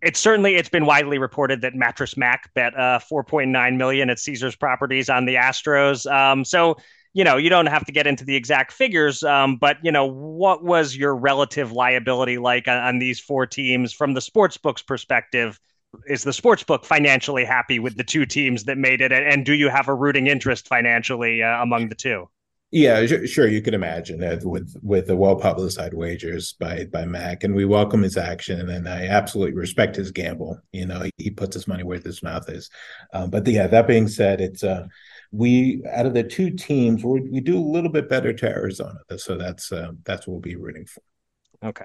[0.00, 4.54] it's certainly it's been widely reported that Mattress Mac bet uh, 4.9 million at Caesars
[4.54, 6.10] Properties on the Astros.
[6.10, 6.76] Um, so
[7.12, 10.06] you know you don't have to get into the exact figures, um, but you know
[10.06, 14.82] what was your relative liability like on, on these four teams from the sports books
[14.82, 15.58] perspective?
[16.06, 19.54] Is the sports book financially happy with the two teams that made it and do
[19.54, 22.28] you have a rooting interest financially uh, among the two
[22.72, 23.46] Yeah, sure.
[23.46, 27.64] You can imagine that with with the well publicized wagers by by Mac, and we
[27.64, 30.58] welcome his action, and I absolutely respect his gamble.
[30.72, 32.68] You know, he, he puts his money where his mouth is.
[33.12, 34.88] Um, but yeah, that being said, it's uh,
[35.30, 38.98] we out of the two teams, we we do a little bit better to Arizona,
[39.16, 41.02] so that's uh, that's what we'll be rooting for.
[41.62, 41.84] Okay.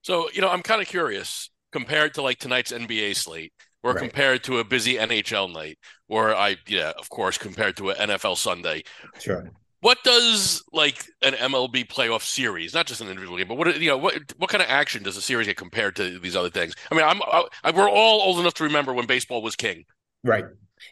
[0.00, 4.00] So you know, I'm kind of curious compared to like tonight's NBA slate or right.
[4.00, 8.36] compared to a busy NHL night, or I, yeah, of course, compared to an NFL
[8.36, 8.84] Sunday.
[9.18, 9.50] Sure.
[9.80, 13.90] What does like an MLB playoff series, not just an individual game, but what you
[13.90, 16.74] know, what what kind of action does a series get compared to these other things?
[16.90, 19.84] I mean, I'm I, I, we're all old enough to remember when baseball was king,
[20.22, 20.44] right?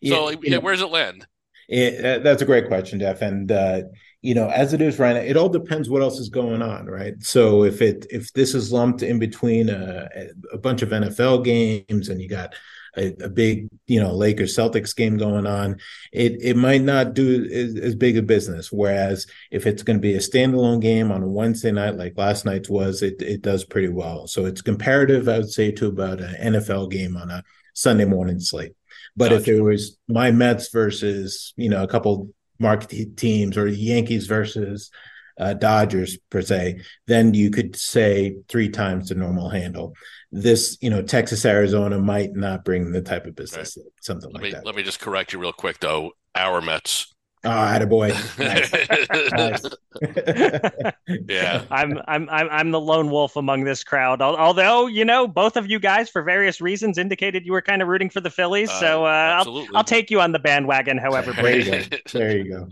[0.04, 1.26] So, yeah, yeah where does it land?
[1.70, 3.22] It, uh, that's a great question, Jeff.
[3.22, 3.82] And uh,
[4.22, 6.86] you know, as it is right now, it all depends what else is going on,
[6.86, 7.14] right?
[7.22, 10.08] So if it if this is lumped in between a,
[10.52, 12.54] a bunch of NFL games and you got
[12.96, 15.78] a, a, big, you know, Lakers Celtics game going on,
[16.12, 18.72] it it might not do as, as big a business.
[18.72, 22.44] Whereas if it's going to be a standalone game on a Wednesday night, like last
[22.44, 24.26] night's was, it it does pretty well.
[24.26, 28.40] So it's comparative, I would say, to about an NFL game on a Sunday morning
[28.40, 28.72] slate.
[29.16, 29.42] But gotcha.
[29.42, 34.90] if it was my Mets versus, you know, a couple market teams or Yankees versus
[35.38, 39.94] uh, Dodgers per se, then you could say three times the normal handle.
[40.30, 43.86] This, you know, Texas Arizona might not bring the type of business, right.
[44.00, 44.66] something let like me, that.
[44.66, 46.12] Let me just correct you real quick though.
[46.34, 47.12] Our Mets.
[47.42, 48.10] Oh, attaboy.
[51.28, 51.64] yeah.
[51.70, 54.20] I'm I'm I'm I'm the lone wolf among this crowd.
[54.20, 57.88] Although, you know, both of you guys for various reasons indicated you were kind of
[57.88, 58.68] rooting for the Phillies.
[58.68, 61.82] Uh, so uh, I'll I'll take you on the bandwagon however there you go.
[62.12, 62.68] There you go.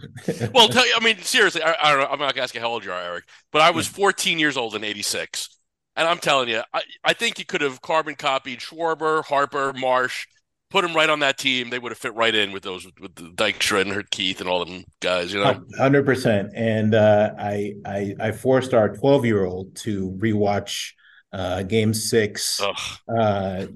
[0.52, 2.60] well, tell you I mean seriously, I, I, don't know, I'm not gonna ask you
[2.60, 5.48] how old you are, Eric, but I was 14 years old in 86.
[5.96, 10.28] And I'm telling you, I, I think you could have carbon copied Schwarber, Harper, Marsh,
[10.70, 13.14] put him right on that team, they would have fit right in with those with
[13.14, 15.32] the Dykstra and Hurt Keith and all them guys.
[15.32, 16.52] You know, hundred percent.
[16.54, 20.92] And uh, I I I forced our twelve year old to rewatch
[21.32, 22.60] uh, Game Six.
[23.08, 23.66] Uh,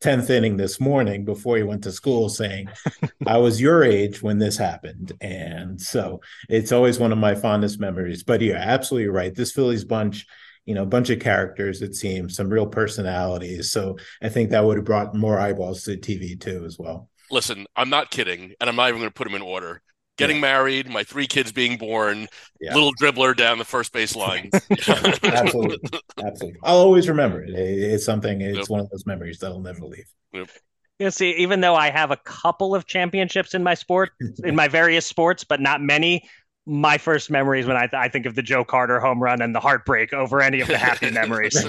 [0.00, 2.66] 10th inning this morning before he went to school saying
[3.26, 7.78] i was your age when this happened and so it's always one of my fondest
[7.78, 10.26] memories but you're absolutely right this phillies bunch
[10.64, 13.70] you know, a bunch of characters, it seems, some real personalities.
[13.70, 17.08] So I think that would have brought more eyeballs to TV too, as well.
[17.30, 19.82] Listen, I'm not kidding, and I'm not even going to put them in order.
[20.16, 20.42] Getting yeah.
[20.42, 22.28] married, my three kids being born,
[22.60, 22.74] yeah.
[22.74, 24.50] little dribbler down the first base line.
[24.88, 25.78] Absolutely.
[26.18, 26.60] Absolutely.
[26.62, 27.50] I'll always remember it.
[27.50, 28.68] It's something, it's yep.
[28.68, 30.12] one of those memories that'll never leave.
[30.32, 30.50] Yep.
[30.98, 34.10] You know, see, even though I have a couple of championships in my sport,
[34.44, 36.28] in my various sports, but not many,
[36.70, 39.52] my first memories when I, th- I think of the Joe Carter home run and
[39.52, 41.66] the heartbreak over any of the happy memories.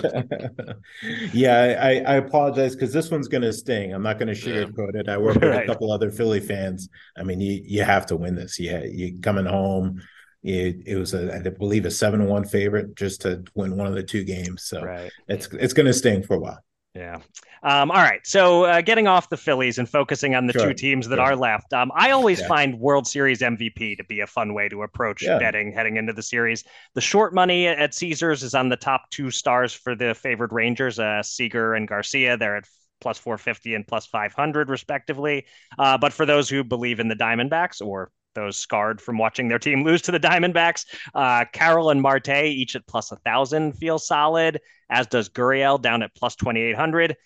[1.34, 3.94] yeah, I, I apologize because this one's going to sting.
[3.94, 5.10] I'm not going to sugarcoat it.
[5.10, 5.64] I work with right.
[5.64, 6.88] a couple other Philly fans.
[7.18, 8.60] I mean, you you have to win this.
[8.60, 10.04] Yeah, you coming home.
[10.44, 13.96] It, it was a, I believe a seven one favorite just to win one of
[13.96, 14.66] the two games.
[14.66, 15.12] So right.
[15.28, 16.60] it's it's going to sting for a while.
[16.94, 17.20] Yeah.
[17.64, 18.20] Um, all right.
[18.26, 20.68] So uh, getting off the Phillies and focusing on the sure.
[20.68, 21.26] two teams that sure.
[21.26, 22.48] are left, um, I always yeah.
[22.48, 25.40] find World Series MVP to be a fun way to approach yeah.
[25.40, 26.66] betting heading into the series.
[26.96, 31.00] The short money at Caesars is on the top two stars for the favored Rangers,
[31.00, 32.36] uh, Seager and Garcia.
[32.36, 32.66] They're at
[33.00, 35.46] plus 450 and plus 500 respectively.
[35.80, 39.60] Uh, but for those who believe in the Diamondbacks or those scarred from watching their
[39.60, 40.86] team lose to the Diamondbacks.
[41.14, 44.60] Uh, Carroll and Marte each at plus a thousand feel solid,
[44.92, 47.18] as does Gurriel down at plus twenty eight hundred.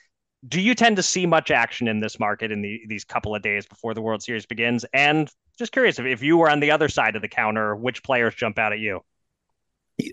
[0.48, 3.42] Do you tend to see much action in this market in the, these couple of
[3.42, 4.86] days before the World Series begins?
[4.94, 8.04] And just curious if, if you were on the other side of the counter, which
[8.04, 9.02] players jump out at you?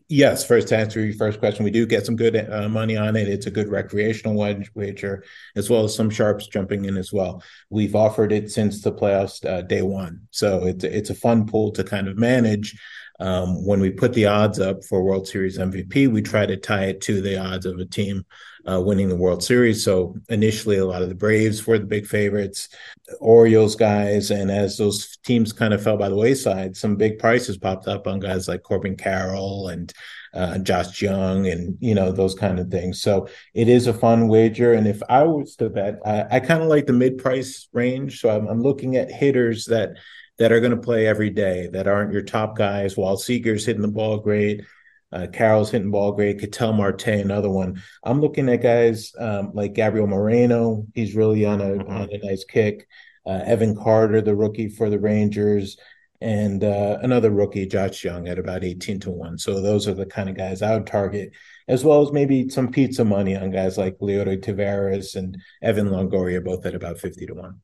[0.08, 3.16] Yes, first to answer your first question, we do get some good uh, money on
[3.16, 3.28] it.
[3.28, 5.24] It's a good recreational wager,
[5.56, 7.42] as well as some sharps jumping in as well.
[7.68, 11.72] We've offered it since the playoffs uh, day one, so it's it's a fun pool
[11.72, 12.78] to kind of manage.
[13.20, 16.86] Um, when we put the odds up for World Series MVP, we try to tie
[16.86, 18.24] it to the odds of a team
[18.70, 19.84] uh, winning the World Series.
[19.84, 22.68] So initially, a lot of the Braves were the big favorites,
[23.20, 27.58] Orioles guys, and as those teams kind of fell by the wayside, some big prices
[27.58, 29.92] popped up on guys like Corbin Carroll and
[30.34, 33.02] uh, Josh Jung, and you know those kind of things.
[33.02, 34.72] So it is a fun wager.
[34.72, 38.20] And if I was to bet, I, I kind of like the mid-price range.
[38.20, 39.96] So I'm, I'm looking at hitters that
[40.38, 42.96] that are going to play every day that aren't your top guys.
[42.96, 44.62] While Seager's hitting the ball great,
[45.12, 46.40] uh, Carroll's hitting ball great.
[46.40, 47.82] Ketel Marte, another one.
[48.02, 50.86] I'm looking at guys um, like Gabriel Moreno.
[50.94, 51.92] He's really on a mm-hmm.
[51.92, 52.88] on a nice kick.
[53.24, 55.76] Uh, Evan Carter, the rookie for the Rangers,
[56.20, 59.38] and uh, another rookie, Josh Jung, at about 18 to 1.
[59.38, 61.30] So those are the kind of guys I would target,
[61.68, 66.42] as well as maybe some pizza money on guys like Leody Taveras and Evan Longoria,
[66.42, 67.60] both at about 50 to 1.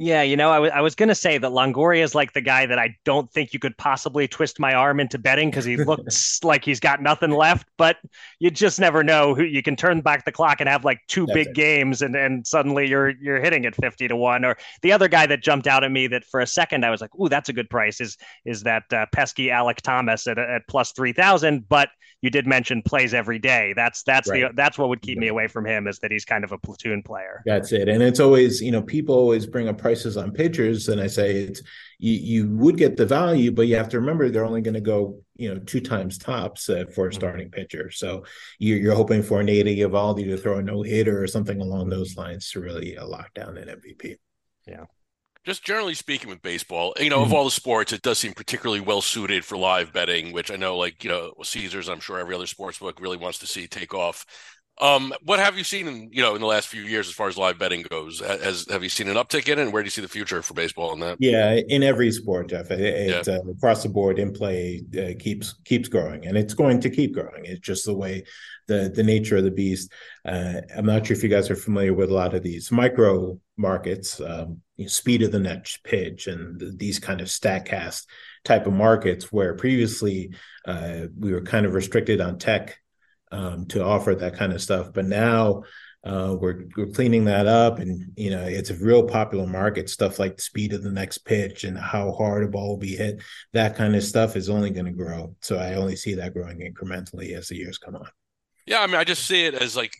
[0.00, 2.66] Yeah, you know, I was I was gonna say that Longoria is like the guy
[2.66, 6.38] that I don't think you could possibly twist my arm into betting because he looks
[6.44, 7.66] like he's got nothing left.
[7.76, 7.96] But
[8.38, 11.26] you just never know who you can turn back the clock and have like two
[11.26, 11.54] That's big it.
[11.54, 14.44] games and and suddenly you're you're hitting at fifty to one.
[14.44, 17.00] Or the other guy that jumped out at me that for a second I was
[17.00, 20.62] like, ooh, that's a good price is is that uh, pesky Alek Thomas at at
[20.68, 21.68] plus three thousand.
[21.68, 21.88] But
[22.20, 23.72] you did mention plays every day.
[23.76, 26.42] That's that's the that's what would keep me away from him is that he's kind
[26.42, 27.42] of a platoon player.
[27.46, 27.88] That's it.
[27.88, 31.28] And it's always, you know, people always bring up prices on pitchers, and I say
[31.48, 31.62] it's
[31.98, 34.80] you you would get the value, but you have to remember they're only going to
[34.94, 37.90] go, you know, two times tops uh, for a starting pitcher.
[37.90, 38.24] So
[38.58, 41.88] you're, you're hoping for an Ada Eovaldi to throw a no hitter or something along
[41.88, 44.16] those lines to really uh, lock down an MVP.
[44.66, 44.84] Yeah.
[45.46, 47.32] Just generally speaking with baseball, you know, of Mhm.
[47.32, 50.76] all the sports, it does seem particularly well suited for live betting, which I know,
[50.76, 53.94] like, you know, Caesars, I'm sure every other sports book really wants to see take
[53.94, 54.26] off.
[54.80, 57.28] Um, what have you seen in, you know, in the last few years as far
[57.28, 58.20] as live betting goes?
[58.20, 60.40] Has have you seen an uptick in it, and where do you see the future
[60.42, 61.16] for baseball in that?
[61.18, 65.54] Yeah, in every sport, Jeff, it, it, uh, across the board in play uh, keeps
[65.64, 67.44] keeps growing, and it's going to keep growing.
[67.44, 68.24] It's just the way
[68.68, 69.92] the the nature of the beast.
[70.24, 73.40] Uh, I'm not sure if you guys are familiar with a lot of these micro
[73.56, 78.06] markets, um, you know, speed of the next pitch, and th- these kind of Statcast
[78.44, 80.34] type of markets, where previously
[80.66, 82.78] uh, we were kind of restricted on tech
[83.32, 85.62] um, to offer that kind of stuff, but now.
[86.04, 89.90] Uh, we're we're cleaning that up, and you know it's a real popular market.
[89.90, 92.94] Stuff like the speed of the next pitch and how hard a ball will be
[92.94, 93.20] hit.
[93.52, 95.34] That kind of stuff is only going to grow.
[95.42, 98.08] So I only see that growing incrementally as the years come on.
[98.64, 99.92] Yeah, I mean, I just see it as like,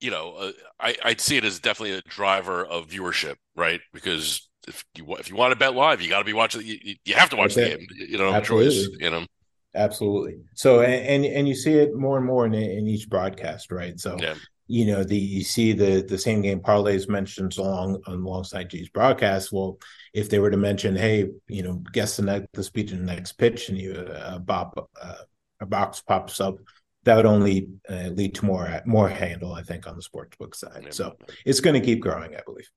[0.00, 3.80] you know, uh, I I'd see it as definitely a driver of viewership, right?
[3.92, 6.62] Because if you if you want to bet live, you got to be watching.
[6.64, 7.86] You, you- have to watch the game.
[7.98, 8.08] it.
[8.10, 8.70] You know, Absolutely.
[8.76, 8.88] choice.
[9.00, 9.26] You know,
[9.74, 10.38] Absolutely.
[10.54, 13.98] So and and, and you see it more and more in, in each broadcast, right?
[14.00, 14.34] So yeah.
[14.66, 19.52] you know the you see the the same game parlays mentioned along alongside these broadcast.
[19.52, 19.78] Well,
[20.12, 23.04] if they were to mention, hey, you know, guess the next the speed of the
[23.04, 25.14] next pitch, and you uh, bop uh,
[25.60, 26.56] a box pops up,
[27.04, 30.82] that would only uh, lead to more more handle, I think, on the sportsbook side.
[30.84, 30.90] Yeah.
[30.90, 32.68] So it's going to keep growing, I believe.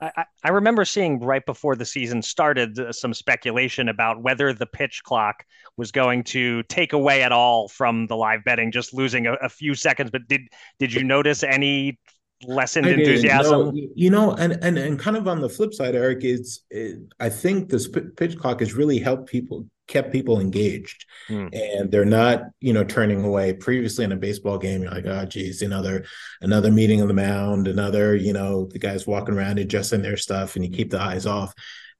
[0.00, 4.52] I, I- I remember seeing right before the season started uh, some speculation about whether
[4.52, 5.44] the pitch clock
[5.76, 9.48] was going to take away at all from the live betting, just losing a, a
[9.48, 10.10] few seconds.
[10.10, 10.42] But did
[10.78, 11.98] did you notice any
[12.44, 13.50] lessened I enthusiasm?
[13.52, 13.72] know.
[13.94, 17.28] You know, and and and kind of on the flip side, Eric, is it, I
[17.28, 21.48] think this p- pitch clock has really helped people, kept people engaged, Hmm.
[21.52, 23.52] and they're not, you know, turning away.
[23.52, 26.04] Previously in a baseball game, you're like, oh, geez, another
[26.40, 30.56] another meeting of the mound, another, you know, the guys walking around adjusting their stuff,
[30.56, 31.52] and you keep the eyes off.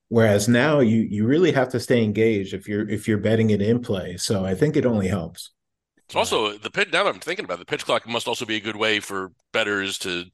[0.08, 3.60] Whereas now, you you really have to stay engaged if you're if you're betting it
[3.62, 4.16] in play.
[4.16, 5.50] So I think it only helps.
[6.06, 6.92] It's also the pitch.
[6.92, 9.00] Now that I'm thinking about it, the pitch clock must also be a good way
[9.00, 10.24] for bettors to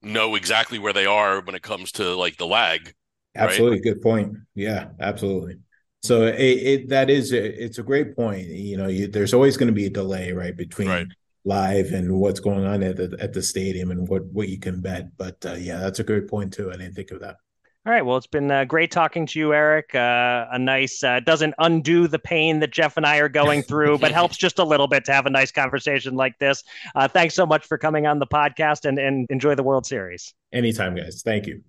[0.00, 2.86] know exactly where they are when it comes to like the lag.
[2.86, 3.44] Right.
[3.44, 4.36] Absolutely, good point.
[4.54, 5.56] Yeah, absolutely.
[6.02, 8.48] So it, it that is a, it's a great point.
[8.48, 11.06] You know, you, there's always going to be a delay right between right.
[11.44, 14.80] live and what's going on at the, at the stadium and what what you can
[14.80, 15.16] bet.
[15.16, 16.70] But uh, yeah, that's a great point too.
[16.70, 17.36] I didn't think of that.
[17.84, 18.02] All right.
[18.02, 19.92] Well, it's been uh, great talking to you, Eric.
[19.92, 23.98] Uh, a nice uh, doesn't undo the pain that Jeff and I are going through,
[23.98, 26.62] but helps just a little bit to have a nice conversation like this.
[26.94, 30.32] Uh, thanks so much for coming on the podcast and, and enjoy the World Series.
[30.52, 31.22] Anytime, guys.
[31.24, 31.62] Thank you.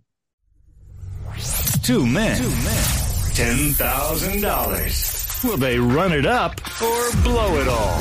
[1.81, 2.37] Two men.
[2.37, 3.02] Two men
[3.33, 5.43] $10,000.
[5.43, 7.97] Will they run it up or blow it all?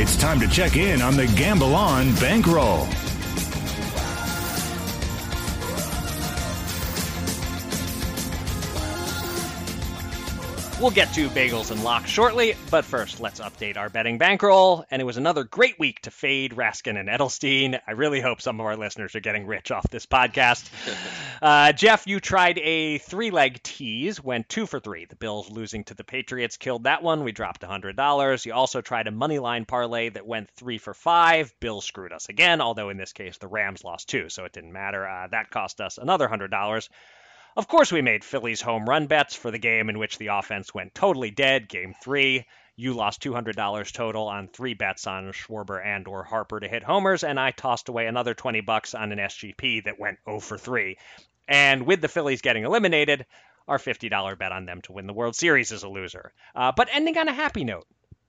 [0.00, 2.88] It's time to check in on the Gamble On Bankroll.
[10.80, 14.86] We'll get to bagels and locks shortly, but first, let's update our betting bankroll.
[14.90, 17.78] And it was another great week to fade Raskin and Edelstein.
[17.86, 20.70] I really hope some of our listeners are getting rich off this podcast.
[21.42, 25.06] Uh, Jeff, you tried a three leg tease, went two for three.
[25.06, 27.24] The Bills losing to the Patriots killed that one.
[27.24, 28.44] We dropped $100.
[28.44, 31.54] You also tried a money line parlay that went three for five.
[31.58, 34.74] Bills screwed us again, although in this case, the Rams lost two, so it didn't
[34.74, 35.08] matter.
[35.08, 36.90] Uh, that cost us another $100.
[37.56, 40.72] Of course, we made Phillies home run bets for the game in which the offense
[40.72, 42.46] went totally dead, game three.
[42.76, 47.24] You lost $200 total on three bets on Schwarber and or Harper to hit homers,
[47.24, 50.96] and I tossed away another 20 bucks on an SGP that went 0 for 3.
[51.48, 53.26] And with the Phillies getting eliminated,
[53.66, 56.32] our $50 bet on them to win the World Series is a loser.
[56.54, 57.86] Uh, but ending on a happy note,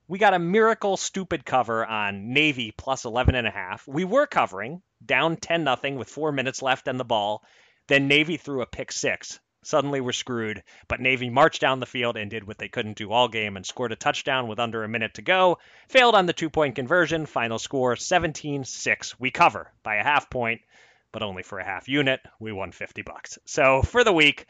[0.08, 3.86] we got a miracle stupid cover on Navy plus 11 and a half.
[3.86, 7.44] We were covering down 10 nothing with 4 minutes left and the ball.
[7.88, 9.40] Then Navy threw a pick 6.
[9.64, 13.12] Suddenly we're screwed, but Navy marched down the field and did what they couldn't do
[13.12, 15.58] all game and scored a touchdown with under a minute to go.
[15.88, 19.14] Failed on the two-point conversion, final score 17-6.
[19.20, 20.62] We cover by a half point.
[21.12, 22.20] but only for a half unit.
[22.40, 23.38] We won 50 bucks.
[23.44, 24.46] So for the week,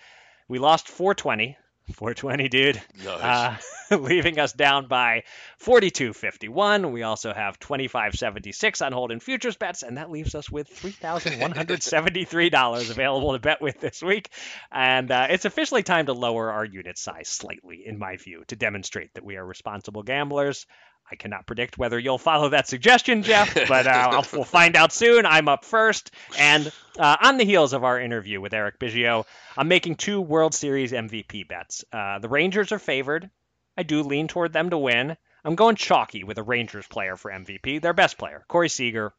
[0.48, 1.56] we lost 420.
[1.92, 2.82] 420, dude.
[3.04, 3.20] Nice.
[3.20, 3.56] Uh,
[3.98, 5.24] leaving us down by
[5.60, 6.92] 42.51.
[6.92, 13.32] We also have 25.76 on Holden futures bets, and that leaves us with $3,173 available
[13.32, 14.30] to bet with this week.
[14.70, 18.56] And uh, it's officially time to lower our unit size slightly, in my view, to
[18.56, 20.66] demonstrate that we are responsible gamblers.
[21.10, 24.92] I cannot predict whether you'll follow that suggestion, Jeff, but uh, I'll, we'll find out
[24.92, 25.26] soon.
[25.26, 26.10] I'm up first.
[26.38, 29.26] And uh, on the heels of our interview with Eric Biggio,
[29.56, 31.84] I'm making two World Series MVP bets.
[31.92, 33.30] Uh, the Rangers are favored.
[33.76, 35.16] I do lean toward them to win.
[35.44, 39.12] I'm going chalky with a Rangers player for MVP, their best player, Corey Seager.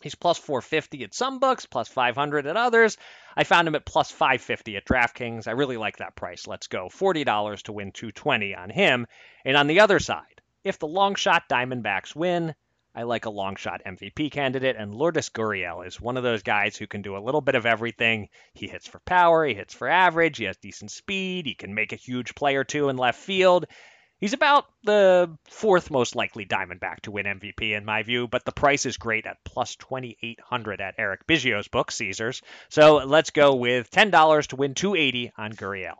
[0.00, 2.96] He's plus 450 at some books, plus 500 at others.
[3.36, 5.46] I found him at plus 550 at DraftKings.
[5.46, 6.46] I really like that price.
[6.46, 6.88] Let's go.
[6.88, 9.06] $40 to win 220 on him.
[9.44, 12.54] And on the other side, if the long shot Diamondbacks win,
[12.94, 16.76] I like a long shot MVP candidate, and Lourdes Gurriel is one of those guys
[16.76, 18.28] who can do a little bit of everything.
[18.52, 21.92] He hits for power, he hits for average, he has decent speed, he can make
[21.92, 23.66] a huge play or two in left field.
[24.18, 28.52] He's about the fourth most likely Diamondback to win MVP in my view, but the
[28.52, 32.42] price is great at plus 2,800 at Eric Biggio's book, Caesars.
[32.68, 35.96] So let's go with $10 to win 280 on Gurriel.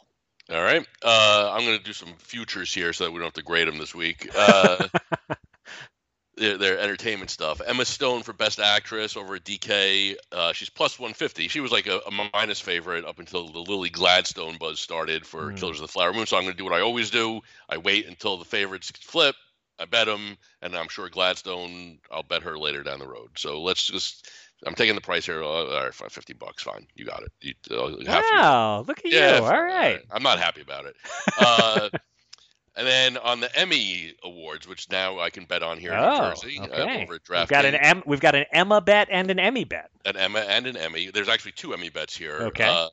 [0.50, 0.84] All right.
[1.02, 3.68] Uh, I'm going to do some futures here so that we don't have to grade
[3.68, 4.28] them this week.
[4.36, 4.88] Uh,
[6.36, 7.60] they're, they're entertainment stuff.
[7.64, 10.16] Emma Stone for Best Actress over at DK.
[10.32, 11.46] Uh, she's plus 150.
[11.46, 15.52] She was like a, a, minus favorite up until the Lily Gladstone buzz started for
[15.52, 15.56] mm.
[15.56, 16.26] Killers of the Flower Moon.
[16.26, 17.42] So I'm going to do what I always do.
[17.68, 19.36] I wait until the favorites flip.
[19.78, 22.00] I bet them, and I'm sure Gladstone.
[22.10, 23.30] I'll bet her later down the road.
[23.36, 24.28] So let's just
[24.66, 25.42] I'm taking the price here.
[25.42, 26.86] all right, fine, fifty bucks, fine.
[26.94, 27.32] You got it.
[27.40, 29.44] You, uh, wow, look at yeah, you.
[29.44, 29.94] All right.
[29.94, 30.00] right.
[30.10, 30.96] I'm not happy about it.
[31.38, 31.88] Uh,
[32.76, 36.10] and then on the Emmy awards, which now I can bet on here in oh,
[36.10, 36.98] New Jersey uh, okay.
[36.98, 37.40] uh, over at DraftKings.
[37.40, 38.02] We've got an M.
[38.06, 39.90] We've got an Emma bet and an Emmy bet.
[40.04, 41.10] An Emma and an Emmy.
[41.10, 42.38] There's actually two Emmy bets here.
[42.42, 42.68] Okay.
[42.68, 42.88] Uh,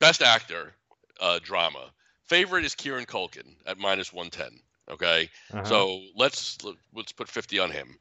[0.00, 0.74] best actor,
[1.20, 1.90] uh, drama.
[2.26, 4.50] Favorite is Kieran Culkin at minus one ten.
[4.90, 5.30] Okay.
[5.52, 5.64] Uh-huh.
[5.64, 6.58] So let's
[6.94, 7.96] let's put fifty on him.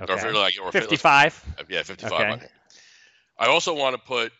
[0.00, 0.28] Okay.
[0.28, 1.56] Or, like, or 55.
[1.68, 2.46] yeah, 55 okay.
[3.38, 4.32] I also want to put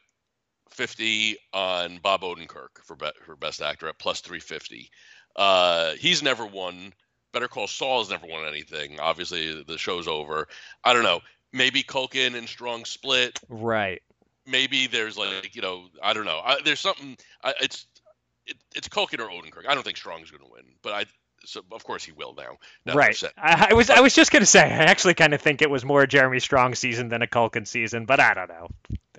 [0.70, 4.90] 50 on Bob Odenkirk for be, for best actor at plus 350.
[5.36, 6.92] Uh, he's never won.
[7.32, 9.00] Better Call Saul has never won anything.
[9.00, 10.48] Obviously, the show's over.
[10.84, 11.20] I don't know.
[11.52, 13.38] Maybe Culkin and Strong split.
[13.48, 14.02] Right.
[14.46, 16.40] Maybe there's like you know I don't know.
[16.44, 17.16] I, there's something.
[17.42, 17.86] I, it's
[18.46, 19.66] it, it's Culkin or Odenkirk.
[19.68, 21.06] I don't think Strong's going to win, but I
[21.44, 22.56] so of course he will now.
[22.84, 23.20] now right.
[23.36, 25.84] I, I, was I was just gonna say I actually kind of think it was
[25.84, 28.68] more a Jeremy Strong season than a Culkin season, but I don't know.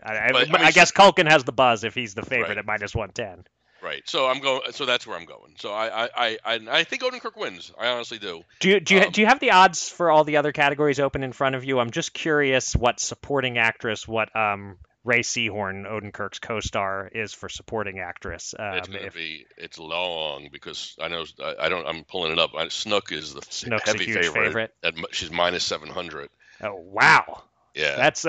[0.04, 2.58] I, but, I, mean, I guess Culkin has the buzz if he's the favorite right.
[2.58, 3.46] at minus one ten.
[3.82, 4.02] Right.
[4.06, 4.62] So I'm going.
[4.72, 5.56] So that's where I'm going.
[5.58, 7.72] So I I I, I think Odenkirk wins.
[7.78, 8.44] I honestly do.
[8.60, 11.00] Do you do you um, do you have the odds for all the other categories
[11.00, 11.80] open in front of you?
[11.80, 18.00] I'm just curious what supporting actress, what um Rhea Seehorn, Odenkirk's co-star, is for supporting
[18.00, 18.56] actress.
[18.58, 22.32] Um, it's gonna if, be it's long because I know I, I, don't I'm pulling
[22.32, 22.52] it up.
[22.72, 24.34] Snook is the Snook's heavy favorite.
[24.34, 24.74] favorite.
[24.84, 26.30] At, she's minus seven hundred.
[26.62, 27.44] Oh wow!
[27.76, 28.26] Yeah, that's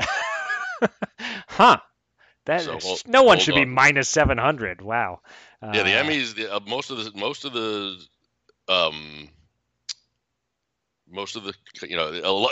[1.49, 1.79] huh.
[2.45, 3.61] That so hold, no one should on.
[3.63, 4.83] be minus seven hundred.
[4.83, 5.21] Wow.
[5.63, 6.35] Yeah, the uh, Emmys.
[6.35, 7.99] The, uh, most of the most of the
[8.69, 9.31] um
[11.11, 12.49] most of the you know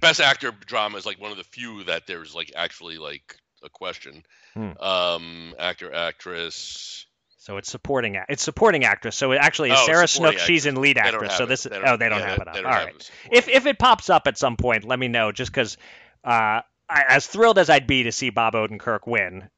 [0.00, 3.68] best actor drama is like one of the few that there's like actually like a
[3.68, 4.24] question.
[4.54, 4.70] Hmm.
[4.80, 7.06] um actor actress.
[7.38, 9.16] So it's supporting it's supporting actress.
[9.16, 10.32] So it actually is oh, sarah snook.
[10.32, 10.46] Actress.
[10.46, 11.36] she's in lead actress.
[11.36, 13.10] So this is oh they don't yeah, have it up all right.
[13.30, 15.76] if if it pops up at some point let me know just because
[16.24, 16.60] uh
[16.92, 19.48] I, as thrilled as i'd be to see bob odenkirk win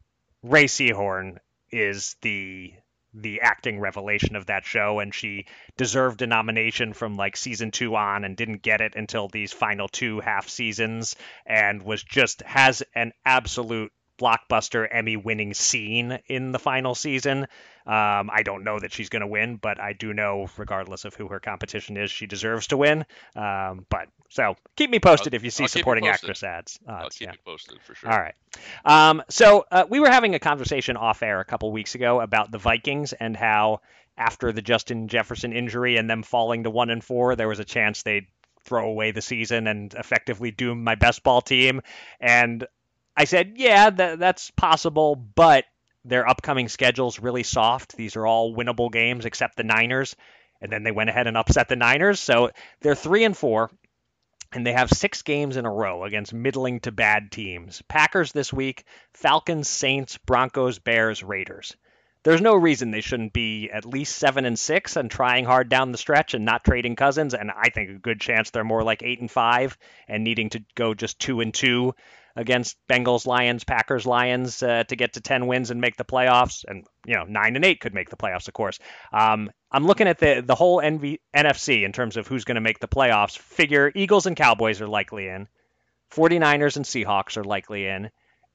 [0.43, 1.39] Rhea Seehorn
[1.70, 2.75] is the
[3.14, 5.46] the acting revelation of that show and she
[5.76, 9.88] deserved a nomination from like season 2 on and didn't get it until these final
[9.88, 13.92] two half seasons and was just has an absolute
[14.23, 17.47] blockbuster Emmy winning scene in the final season.
[17.85, 21.14] Um, I don't know that she's going to win, but I do know, regardless of
[21.14, 23.05] who her competition is, she deserves to win.
[23.35, 26.79] Um, but so keep me posted I'll, if you see I'll supporting actress ads.
[26.87, 27.33] Uh, I'll keep yeah.
[27.33, 28.11] you posted for sure.
[28.11, 28.35] All right.
[28.85, 32.53] Um, so uh, we were having a conversation off air a couple weeks ago about
[32.53, 33.81] the Vikings and how
[34.16, 37.64] after the Justin Jefferson injury and them falling to one and four, there was a
[37.64, 38.27] chance they'd
[38.64, 41.81] throw away the season and effectively doom my best ball team.
[42.20, 42.64] And
[43.16, 45.64] I said, yeah, that, that's possible, but
[46.04, 47.96] their upcoming schedule's really soft.
[47.96, 50.16] These are all winnable games except the Niners.
[50.60, 52.20] And then they went ahead and upset the Niners.
[52.20, 52.50] So
[52.80, 53.70] they're three and four,
[54.52, 57.82] and they have six games in a row against middling to bad teams.
[57.88, 61.76] Packers this week, Falcons, Saints, Broncos, Bears, Raiders.
[62.24, 65.90] there's no reason they shouldn't be at least seven and six and trying hard down
[65.90, 67.34] the stretch and not trading Cousins.
[67.34, 70.64] And I think a good chance they're more like eight and five and needing to
[70.74, 71.94] go just two and two
[72.37, 76.64] against Bengals, Lions, Packers, Lions uh, to get to 10 wins and make the playoffs.
[76.66, 78.78] And, you know, nine and eight could make the playoffs, of course.
[79.12, 82.61] Um, I'm looking at the, the whole NV, NFC in terms of who's going to
[82.61, 83.37] make the playoffs.
[83.37, 85.49] Figure Eagles and Cowboys are likely in,
[86.14, 88.11] 49ers and Seahawks are likely in.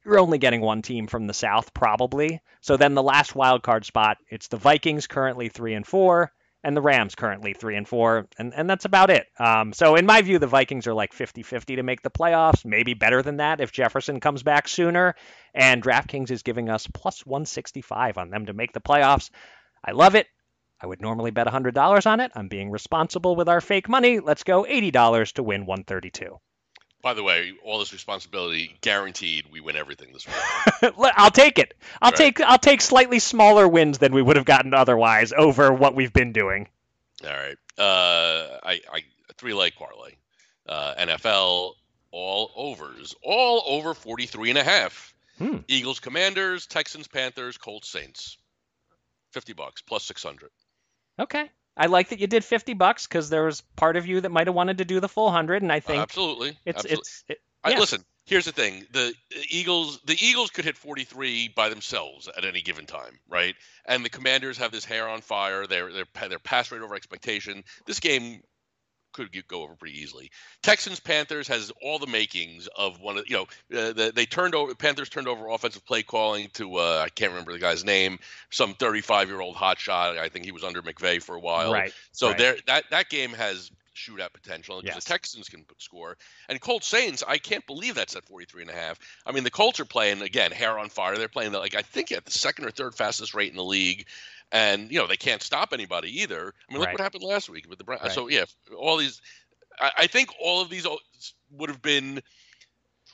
[0.05, 2.41] You're only getting one team from the South, probably.
[2.61, 6.31] So then the last wild card spot, it's the Vikings currently three and four,
[6.67, 9.25] and the Rams currently three and four, and, and that's about it.
[9.39, 12.93] Um, so in my view, the Vikings are like 50-50 to make the playoffs, maybe
[12.93, 15.15] better than that if Jefferson comes back sooner.
[15.55, 19.29] And DraftKings is giving us plus 165 on them to make the playoffs.
[19.81, 20.27] I love it.
[20.81, 22.31] I would normally bet $100 on it.
[22.35, 24.19] I'm being responsible with our fake money.
[24.19, 26.37] Let's go $80 to win 132.
[27.01, 29.45] By the way, all this responsibility guaranteed.
[29.51, 30.93] We win everything this week.
[31.15, 31.73] I'll take it.
[32.01, 32.17] I'll Right.
[32.17, 36.11] take I'll take slightly smaller wins than we would have gotten otherwise over what we've
[36.11, 36.67] been doing.
[37.23, 37.57] All right.
[37.77, 39.03] Uh, I, I
[39.37, 40.13] three leg parlay.
[40.67, 41.73] Uh, NFL
[42.11, 45.13] all overs, all over 43 and a half.
[45.37, 45.57] Hmm.
[45.67, 48.37] Eagles, Commanders, Texans, Panthers, Colts, Saints.
[49.33, 50.49] 50 bucks plus 600.
[51.19, 51.49] Okay.
[51.77, 54.47] I like that you did 50 bucks because there was part of you that might
[54.47, 56.57] have wanted to do the full 100 and I think absolutely.
[56.65, 56.99] it's absolutely.
[56.99, 59.13] it's it, I, listen, here's the thing: the
[59.49, 63.55] Eagles, the Eagles could hit 43 by themselves at any given time, right?
[63.85, 65.65] And the Commanders have this hair on fire.
[65.65, 67.63] Their their pa- their pass rate over expectation.
[67.85, 68.41] This game
[69.13, 70.31] could get, go over pretty easily.
[70.63, 73.43] Texans Panthers has all the makings of one of you know
[73.77, 77.31] uh, the, they turned over Panthers turned over offensive play calling to uh, I can't
[77.31, 78.19] remember the guy's name,
[78.51, 80.17] some 35 year old hotshot.
[80.17, 81.71] I think he was under McVay for a while.
[81.73, 81.93] right.
[82.11, 82.37] So Right.
[82.37, 85.03] there that that game has shootout potential because Yes.
[85.05, 86.17] the Texans can put score.
[86.49, 88.99] And Colts Saints, I can't believe that's at 43 and a half.
[89.25, 91.17] I mean, the Colts are playing again, hair on fire.
[91.17, 93.63] They're playing the, like I think at the second or third fastest rate in the
[93.63, 94.05] league.
[94.51, 96.53] And you know, they can't stop anybody either.
[96.69, 96.93] I mean, look Right.
[96.93, 98.01] what happened last week with the Browns.
[98.03, 98.11] Right.
[98.13, 98.45] So yeah,
[98.77, 99.21] all these
[99.79, 100.87] I, I think all of these
[101.51, 102.21] would have been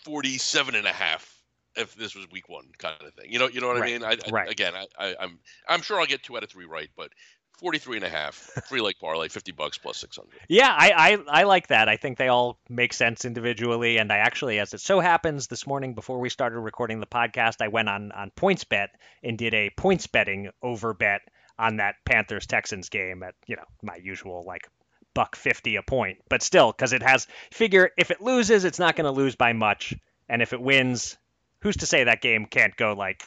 [0.04, 1.44] 47 and a half
[1.76, 3.32] if this was week one kind of thing.
[3.32, 3.84] You know, you know what Right.
[3.88, 4.04] I mean?
[4.04, 4.52] I, I, Right.
[4.52, 7.12] Again, I, I, I'm I'm sure I'll get two out of three right, but
[7.60, 8.36] 43 and a half,
[8.68, 10.30] free leg parlay, 50 bucks plus 600.
[10.48, 11.88] Yeah, I, I, I like that.
[11.88, 13.98] I think they all make sense individually.
[13.98, 17.62] And I actually, as it so happens, this morning before we started recording the podcast,
[17.62, 18.90] I went on on PointsBet
[19.24, 21.22] and did a points betting over bet
[21.58, 24.68] on that Panthers Texans game at you know my usual like
[25.14, 26.18] buck fifty a point.
[26.30, 29.54] But still, because it has figure if it loses, it's not going to lose by
[29.54, 29.94] much,
[30.28, 31.18] and if it wins,
[31.62, 33.24] who's to say that game can't go like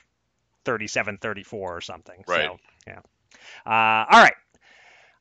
[0.66, 2.24] 37-34 or something?
[2.27, 2.47] Right.
[2.47, 3.01] So, yeah.
[3.66, 4.34] Uh, all right.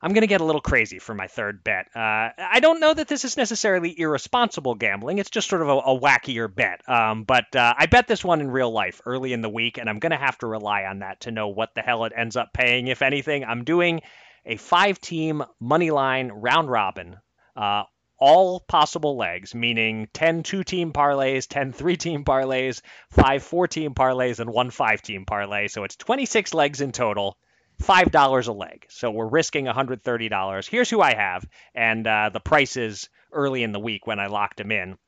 [0.02, 1.86] I'm going to get a little crazy for my third bet.
[1.94, 5.18] Uh, I don't know that this is necessarily irresponsible gambling.
[5.18, 6.86] It's just sort of a, a wackier bet.
[6.88, 9.88] Um, but uh, I bet this one in real life early in the week, and
[9.88, 12.36] I'm going to have to rely on that to know what the hell it ends
[12.36, 13.44] up paying, if anything.
[13.44, 14.02] I'm doing
[14.44, 17.16] a five team money line round robin.
[17.56, 17.84] Uh,
[18.18, 23.94] all possible legs, meaning 10 two team parlays, 10 three team parlays, 5 four team
[23.94, 25.68] parlays, and 1 five team parlay.
[25.68, 27.36] So it's 26 legs in total
[27.80, 28.86] five dollars a leg.
[28.88, 30.68] So we're risking $130.
[30.68, 34.56] Here's who I have, and uh, the prices early in the week when I locked
[34.58, 34.98] them in.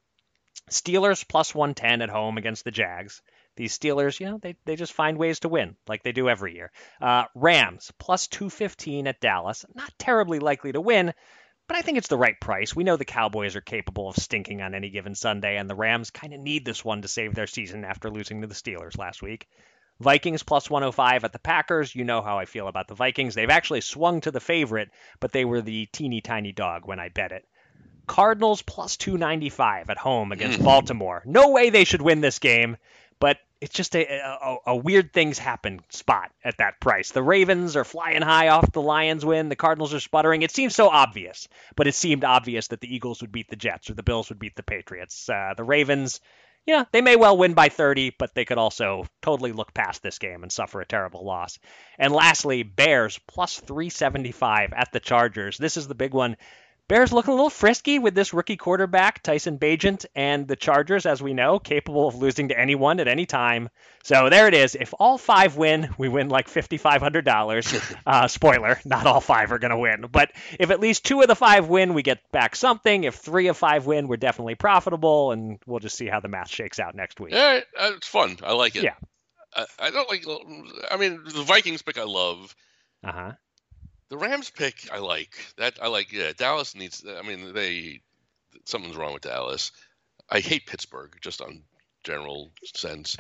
[0.71, 3.23] Steelers plus 110 at home against the Jags.
[3.57, 6.55] These Steelers, you know, they, they just find ways to win like they do every
[6.55, 6.71] year.
[7.01, 9.65] Uh, Rams plus 215 at Dallas.
[9.75, 11.13] Not terribly likely to win,
[11.67, 12.77] but I think it's the right price.
[12.77, 16.11] We know the Cowboys are capable of stinking on any given Sunday, and the Rams
[16.11, 19.23] kind of need this one to save their season after losing to the Steelers last
[19.23, 19.49] week.
[20.01, 21.95] Vikings plus 105 at the Packers.
[21.95, 23.35] You know how I feel about the Vikings.
[23.35, 24.91] They've actually swung to the favorite,
[25.21, 27.45] but they were the teeny tiny dog when I bet it.
[28.07, 30.65] Cardinals plus 295 at home against Mm.
[30.65, 31.23] Baltimore.
[31.27, 32.77] No way they should win this game,
[33.21, 37.11] but it's just a, a, a weird things happen spot at that price.
[37.11, 39.49] The Ravens are flying high off the Lions win.
[39.49, 40.43] The Cardinals are sputtering.
[40.43, 43.91] It seems so obvious, but it seemed obvious that the Eagles would beat the Jets
[43.91, 45.29] or the Bills would beat the Patriots.
[45.29, 46.21] Uh, the Ravens,
[46.69, 50.19] yeah, they may well win by 30, but they could also totally look past this
[50.19, 51.59] game and suffer a terrible loss.
[51.99, 55.57] And lastly, Bears plus 375 at the Chargers.
[55.57, 56.37] This is the big one.
[56.89, 61.23] Bears looking a little frisky with this rookie quarterback, Tyson Bagent, and the Chargers, as
[61.23, 63.69] we know, capable of losing to anyone at any time.
[64.05, 64.75] So there it is.
[64.75, 67.97] If all five win, we win like $5,500.
[68.07, 70.07] Uh, spoiler, not all five are going to win.
[70.11, 73.05] But if at least two of the five win, we get back something.
[73.05, 76.49] If three of five win, we're definitely profitable, and we'll just see how the math
[76.49, 77.35] shakes out next week.
[77.35, 78.39] Yeah, uh, it's fun.
[78.43, 78.85] I like it.
[78.85, 78.95] Yeah.
[79.55, 80.25] I, I don't like.
[80.91, 82.55] I mean, the Vikings pick I love.
[83.05, 83.33] Uh huh.
[84.11, 85.35] The Rams pick I like.
[85.57, 86.13] That I like.
[86.13, 87.05] Yeah, Dallas needs.
[87.07, 88.01] I mean, they
[88.65, 89.73] something's wrong with Dallas.
[90.31, 91.63] I hate Pittsburgh just on
[92.05, 93.17] general sense.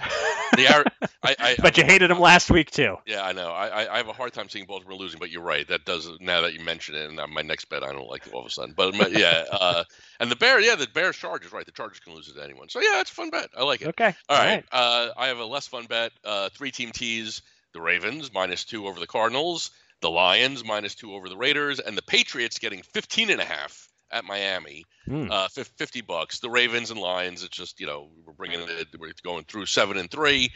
[0.54, 0.90] The
[1.22, 2.96] I, I, but you hated them last week too.
[3.06, 3.50] Yeah, I know.
[3.50, 5.66] I, I have a hard time seeing Baltimore losing, but you're right.
[5.68, 8.32] That does now that you mention it, and my next bet I don't like it
[8.32, 8.74] all of a sudden.
[8.76, 9.84] But yeah, uh,
[10.20, 11.66] and the Bears, yeah, the Bears Chargers, right?
[11.66, 12.68] The Chargers can lose it to anyone.
[12.68, 13.50] So yeah, it's a fun bet.
[13.56, 13.88] I like it.
[13.88, 14.14] Okay.
[14.28, 14.54] All, all right.
[14.54, 14.64] right.
[14.72, 16.12] Uh, I have a less fun bet.
[16.24, 17.42] Uh, three team tease:
[17.74, 19.70] the Ravens minus two over the Cardinals,
[20.00, 23.88] the Lions minus two over the Raiders, and the Patriots getting 15 and a half
[24.10, 25.30] at Miami, mm.
[25.30, 26.40] uh, 50 bucks.
[26.40, 29.98] The Ravens and Lions, it's just, you know, we're bringing it, we're going through seven
[29.98, 30.50] and three,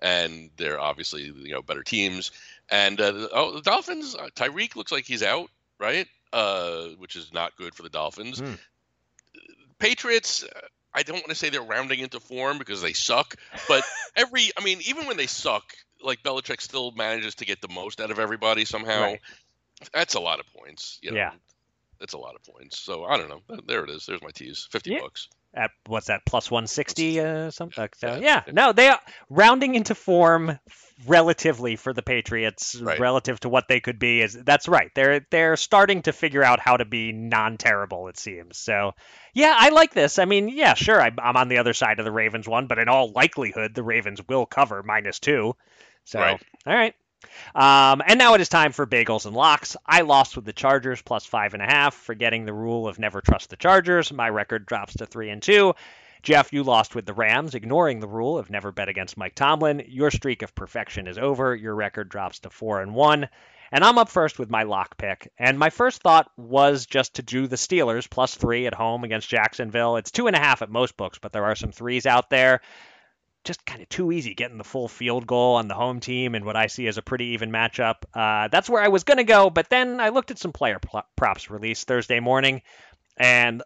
[0.00, 2.30] and they're obviously, you know, better teams.
[2.70, 6.06] And uh, oh, the Dolphins, uh, Tyreek looks like he's out, right?
[6.32, 8.40] Uh, which is not good for the Dolphins.
[8.40, 8.58] Mm.
[9.78, 10.44] Patriots,
[10.94, 13.36] I don't want to say they're rounding into form because they suck,
[13.68, 13.84] but
[14.16, 15.64] every, I mean, even when they suck,
[16.02, 19.02] like Belichick still manages to get the most out of everybody somehow.
[19.02, 19.20] Right.
[19.92, 20.98] That's a lot of points.
[21.02, 21.30] You know, yeah
[22.00, 22.78] it's a lot of points.
[22.78, 23.60] So I don't know.
[23.66, 24.06] There it is.
[24.06, 24.66] There's my tease.
[24.70, 25.00] Fifty yeah.
[25.00, 25.28] bucks.
[25.56, 26.22] At what's that?
[26.26, 27.88] Plus one sixty uh, something.
[27.96, 28.42] So, yeah.
[28.46, 28.52] yeah.
[28.52, 28.98] No, they are
[29.30, 30.58] rounding into form
[31.06, 32.98] relatively for the Patriots right.
[32.98, 34.20] relative to what they could be.
[34.20, 34.90] Is that's right.
[34.94, 38.08] They're they're starting to figure out how to be non terrible.
[38.08, 38.58] It seems.
[38.58, 38.92] So
[39.32, 40.18] yeah, I like this.
[40.18, 41.00] I mean, yeah, sure.
[41.00, 43.84] I, I'm on the other side of the Ravens one, but in all likelihood, the
[43.84, 45.54] Ravens will cover minus two.
[46.04, 46.42] So right.
[46.66, 46.94] all right.
[47.54, 49.76] Um, and now it is time for bagels and locks.
[49.86, 53.20] I lost with the Chargers plus five and a half, forgetting the rule of never
[53.20, 54.12] trust the Chargers.
[54.12, 55.74] My record drops to three and two.
[56.22, 59.84] Jeff, you lost with the Rams, ignoring the rule of never bet against Mike Tomlin.
[59.88, 61.54] Your streak of perfection is over.
[61.54, 63.28] Your record drops to four and one.
[63.70, 65.30] And I'm up first with my lock pick.
[65.38, 69.28] And my first thought was just to do the Steelers plus three at home against
[69.28, 69.96] Jacksonville.
[69.96, 72.60] It's two and a half at most books, but there are some threes out there
[73.44, 76.44] just kind of too easy getting the full field goal on the home team and
[76.44, 77.96] what I see as a pretty even matchup.
[78.12, 80.78] Uh, that's where I was going to go, but then I looked at some player
[80.78, 82.62] pl- props released Thursday morning,
[83.16, 83.62] and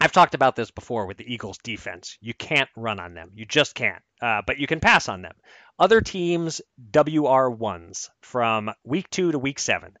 [0.00, 2.18] I've talked about this before with the Eagles defense.
[2.20, 3.30] You can't run on them.
[3.34, 4.02] You just can't.
[4.20, 5.34] Uh, but you can pass on them.
[5.78, 9.96] Other teams' WR1s from week two to week seven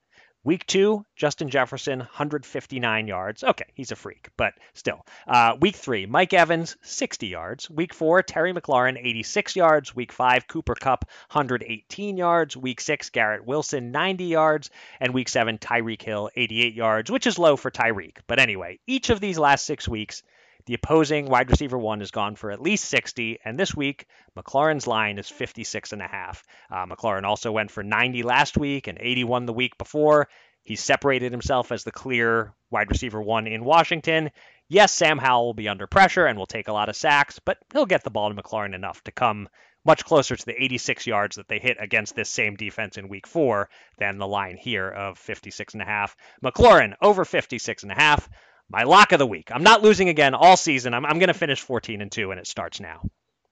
[0.46, 3.42] Week two, Justin Jefferson, 159 yards.
[3.42, 5.04] Okay, he's a freak, but still.
[5.26, 7.68] Uh, week three, Mike Evans, 60 yards.
[7.68, 9.96] Week four, Terry McLaurin, 86 yards.
[9.96, 12.56] Week five, Cooper Kupp, 118 yards.
[12.56, 14.70] Week six, Garrett Wilson, 90 yards.
[15.00, 18.18] And week seven, Tyreek Hill, 88 yards, which is low for Tyreek.
[18.28, 20.22] But anyway, each of these last six weeks,
[20.66, 24.06] the opposing wide receiver one has gone for at least 60, and this week
[24.36, 26.44] McLaurin's line is 56 and a half.
[26.70, 30.28] Uh, McLaurin also went for 90 last week and 81 the week before.
[30.64, 34.30] He separated himself as the clear wide receiver one in Washington.
[34.68, 37.58] Yes, Sam Howell will be under pressure and will take a lot of sacks, but
[37.72, 39.48] he'll get the ball to McLaurin enough to come
[39.84, 43.28] much closer to the 86 yards that they hit against this same defense in week
[43.28, 46.16] four than the line here of 56 and a half.
[46.44, 48.28] McLaurin over 56 and a half
[48.68, 49.50] my lock of the week.
[49.52, 50.94] I'm not losing again all season.
[50.94, 53.02] I'm, I'm going to finish 14 and 2, and it starts now.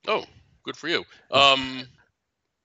[0.06, 0.24] Oh,
[0.64, 1.04] good for you.
[1.30, 1.84] Um,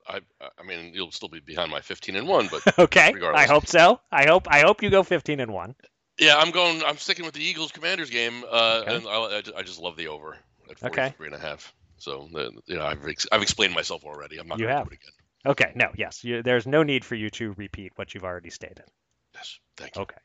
[0.06, 0.20] I,
[0.58, 3.12] I mean, you'll still be behind my 15 and 1, but okay.
[3.14, 3.48] Regardless.
[3.48, 4.00] I hope so.
[4.10, 5.74] I hope I hope you go 15 and 1.
[6.18, 6.82] Yeah, I'm going.
[6.84, 8.96] I'm sticking with the Eagles Commanders game, uh, okay.
[8.96, 10.36] and I, I, just love the over
[10.68, 11.14] at 43 okay.
[11.24, 11.72] and a half.
[11.96, 12.28] So,
[12.66, 14.38] you know, I've ex- I've explained myself already.
[14.38, 15.12] I'm not going to do it again.
[15.46, 15.72] Okay.
[15.74, 15.90] No.
[15.96, 16.22] Yes.
[16.24, 18.84] You, there's no need for you to repeat what you've already stated.
[19.34, 19.58] Yes.
[19.76, 20.02] Thank you.
[20.02, 20.16] Okay.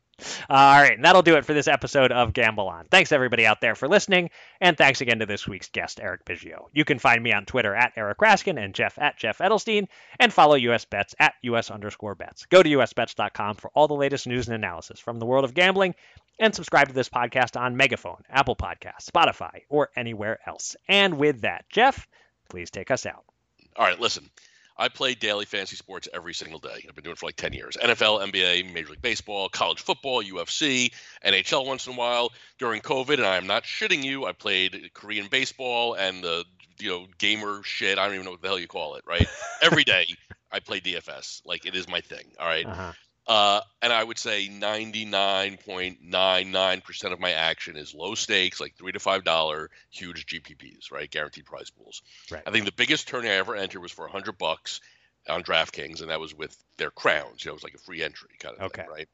[0.50, 2.86] All right, and that'll do it for this episode of Gamble On.
[2.90, 4.30] Thanks everybody out there for listening,
[4.62, 6.68] and thanks again to this week's guest, Eric Biggio.
[6.72, 9.88] You can find me on Twitter at Eric Raskin and Jeff at Jeff Edelstein,
[10.20, 12.46] and follow US Bets at US underscore bets.
[12.46, 15.96] Go to usbets.com for all the latest news and analysis from the world of gambling,
[16.40, 20.78] and subscribe to this podcast on Megaphone, Apple Podcasts, Spotify, or anywhere else.
[20.88, 22.08] And with that, Jeff,
[22.50, 23.26] please take us out.
[23.76, 24.30] All right, listen.
[24.78, 26.86] I play daily fantasy sports every single day.
[26.88, 27.78] I've been doing it for like 10 years.
[27.82, 30.92] NFL, NBA, Major League Baseball, college football, UFC,
[31.26, 32.32] NHL once in a while.
[32.60, 36.46] During COVID, and I am not shitting you, I played Korean baseball and the
[36.80, 37.98] you know gamer shit.
[37.98, 39.28] I don't even know what the hell you call it, right?
[39.62, 40.08] every day
[40.52, 41.42] I play DFS.
[41.46, 42.26] Like it is my thing.
[42.40, 42.66] All right?
[42.66, 42.94] uh-huh.
[43.28, 49.00] Uh, and I would say 99.99% of my action is low stakes, like three to
[49.00, 51.10] five dollar, huge GPPs, right?
[51.10, 52.04] Guaranteed prize pools.
[52.30, 52.44] Right.
[52.46, 54.80] I think the biggest tourney I ever entered was for hundred bucks
[55.28, 57.44] on DraftKings, and that was with their crowns.
[57.44, 58.84] You know, it was like a free entry kind of okay.
[58.84, 59.10] thing, right?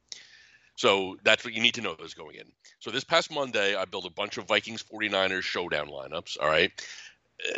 [0.75, 2.51] So that's what you need to know is going in.
[2.79, 6.35] So this past Monday, I built a bunch of Vikings 49ers showdown lineups.
[6.41, 6.73] All right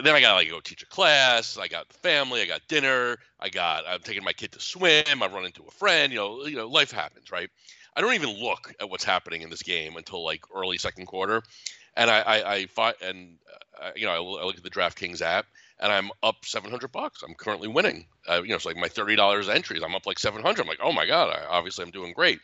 [0.03, 1.57] then I got like go teach a class.
[1.57, 2.41] I got family.
[2.41, 3.17] I got dinner.
[3.39, 5.21] I got I'm taking my kid to swim.
[5.21, 6.11] I run into a friend.
[6.11, 7.49] You know, you know, life happens, right?
[7.95, 11.43] I don't even look at what's happening in this game until like early second quarter,
[11.95, 13.37] and I I, I and
[13.81, 15.45] uh, you know I, I, look at the DraftKings app
[15.79, 17.23] and I'm up 700 bucks.
[17.23, 18.05] I'm currently winning.
[18.27, 19.83] Uh, you know, it's like my thirty dollars entries.
[19.83, 20.61] I'm up like 700.
[20.61, 22.39] I'm like, oh my god, I, obviously I'm doing great.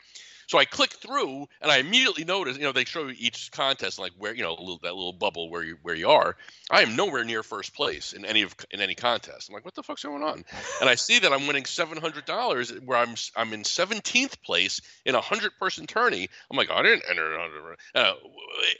[0.50, 4.00] So I click through, and I immediately notice, you know, they show you each contest,
[4.00, 6.38] like where, you know, little, that little bubble where you where you are.
[6.72, 9.47] I am nowhere near first place in any of in any contest.
[9.47, 10.43] I'm like, what the fuck's going on?
[10.82, 14.82] And I see that I'm winning seven hundred dollars, where I'm I'm in seventeenth place
[15.06, 16.28] in a hundred person tourney.
[16.50, 17.76] I'm like, I didn't enter.
[17.93, 18.14] Uh,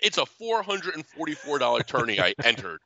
[0.02, 2.80] it's a four hundred and forty four dollar tourney I entered.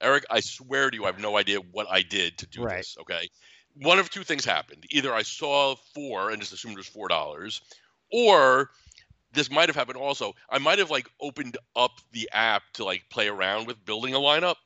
[0.00, 2.78] Eric, I swear to you, I have no idea what I did to do Right.
[2.78, 2.96] this.
[3.02, 3.28] Okay,
[3.74, 4.84] one of two things happened.
[4.90, 7.60] Either I saw four and just assumed it was four dollars,
[8.14, 8.70] or
[9.32, 10.34] this might have happened also.
[10.48, 14.18] I might have like opened up the app to like play around with building a
[14.18, 14.56] lineup,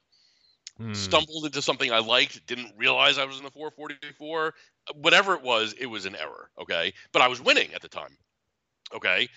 [0.76, 0.92] Hmm.
[0.94, 4.54] stumbled into something I liked, didn't realize I was in the 444.
[4.94, 6.50] Whatever it was, it was an error.
[6.60, 8.16] Okay, but I was winning at the time.
[8.94, 9.28] Okay,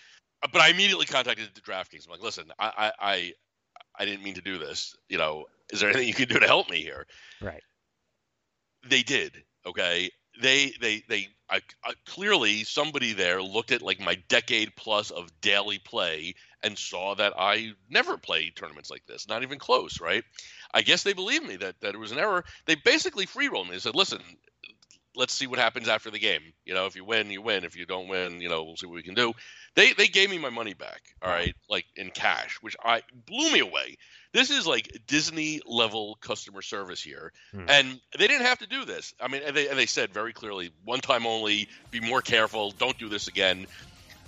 [0.53, 2.05] but I immediately contacted the DraftKings.
[2.05, 3.33] I'm like, listen, I I I,
[3.99, 4.95] I didn't mean to do this.
[5.09, 7.07] You know, is there anything you can do to help me here?
[7.41, 7.63] Right.
[8.89, 10.09] they did okay
[10.41, 15.29] they they they I, I, clearly somebody there looked at like my decade plus of
[15.41, 20.23] daily play and saw that i never played tournaments like this not even close right?
[20.73, 22.45] I guess they believed me that that it was an error.
[22.65, 23.73] They basically free rolled me.
[23.73, 24.21] They said listen
[25.15, 26.41] let's see what happens after the game.
[26.65, 27.65] You know if you win you win.
[27.65, 29.33] If you don't win you know we'll see what we can do
[29.75, 33.51] they they gave me my money back all right like in cash which i blew
[33.51, 33.97] me away.
[34.33, 37.65] This is like disney level customer service here Hmm.
[37.67, 39.13] and they didn't have to do this.
[39.19, 42.71] I mean and they, and they said very clearly one time only be more careful
[42.71, 43.67] don't do this again.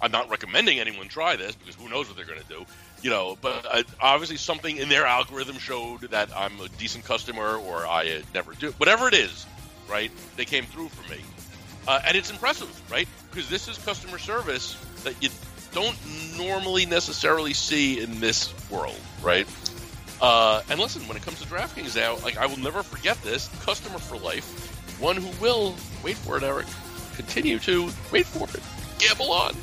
[0.01, 2.65] I'm not recommending anyone try this because who knows what they're going to do
[3.01, 7.57] you know but uh, obviously something in their algorithm showed that i'm a decent customer
[7.57, 9.45] or i uh, never do whatever it is
[9.89, 11.19] right they came through for me.
[11.87, 15.29] Uh, and it's impressive right because this is customer service that you
[15.71, 15.97] don't
[16.37, 19.47] normally necessarily see in this world right
[20.23, 23.49] uh, and listen, when it comes to DraftKings now, like I will never forget this:
[23.65, 24.45] customer for life,
[24.99, 26.65] one who will wait for it, Eric.
[27.15, 28.63] Continue to wait for it.
[28.99, 29.53] Gamble on.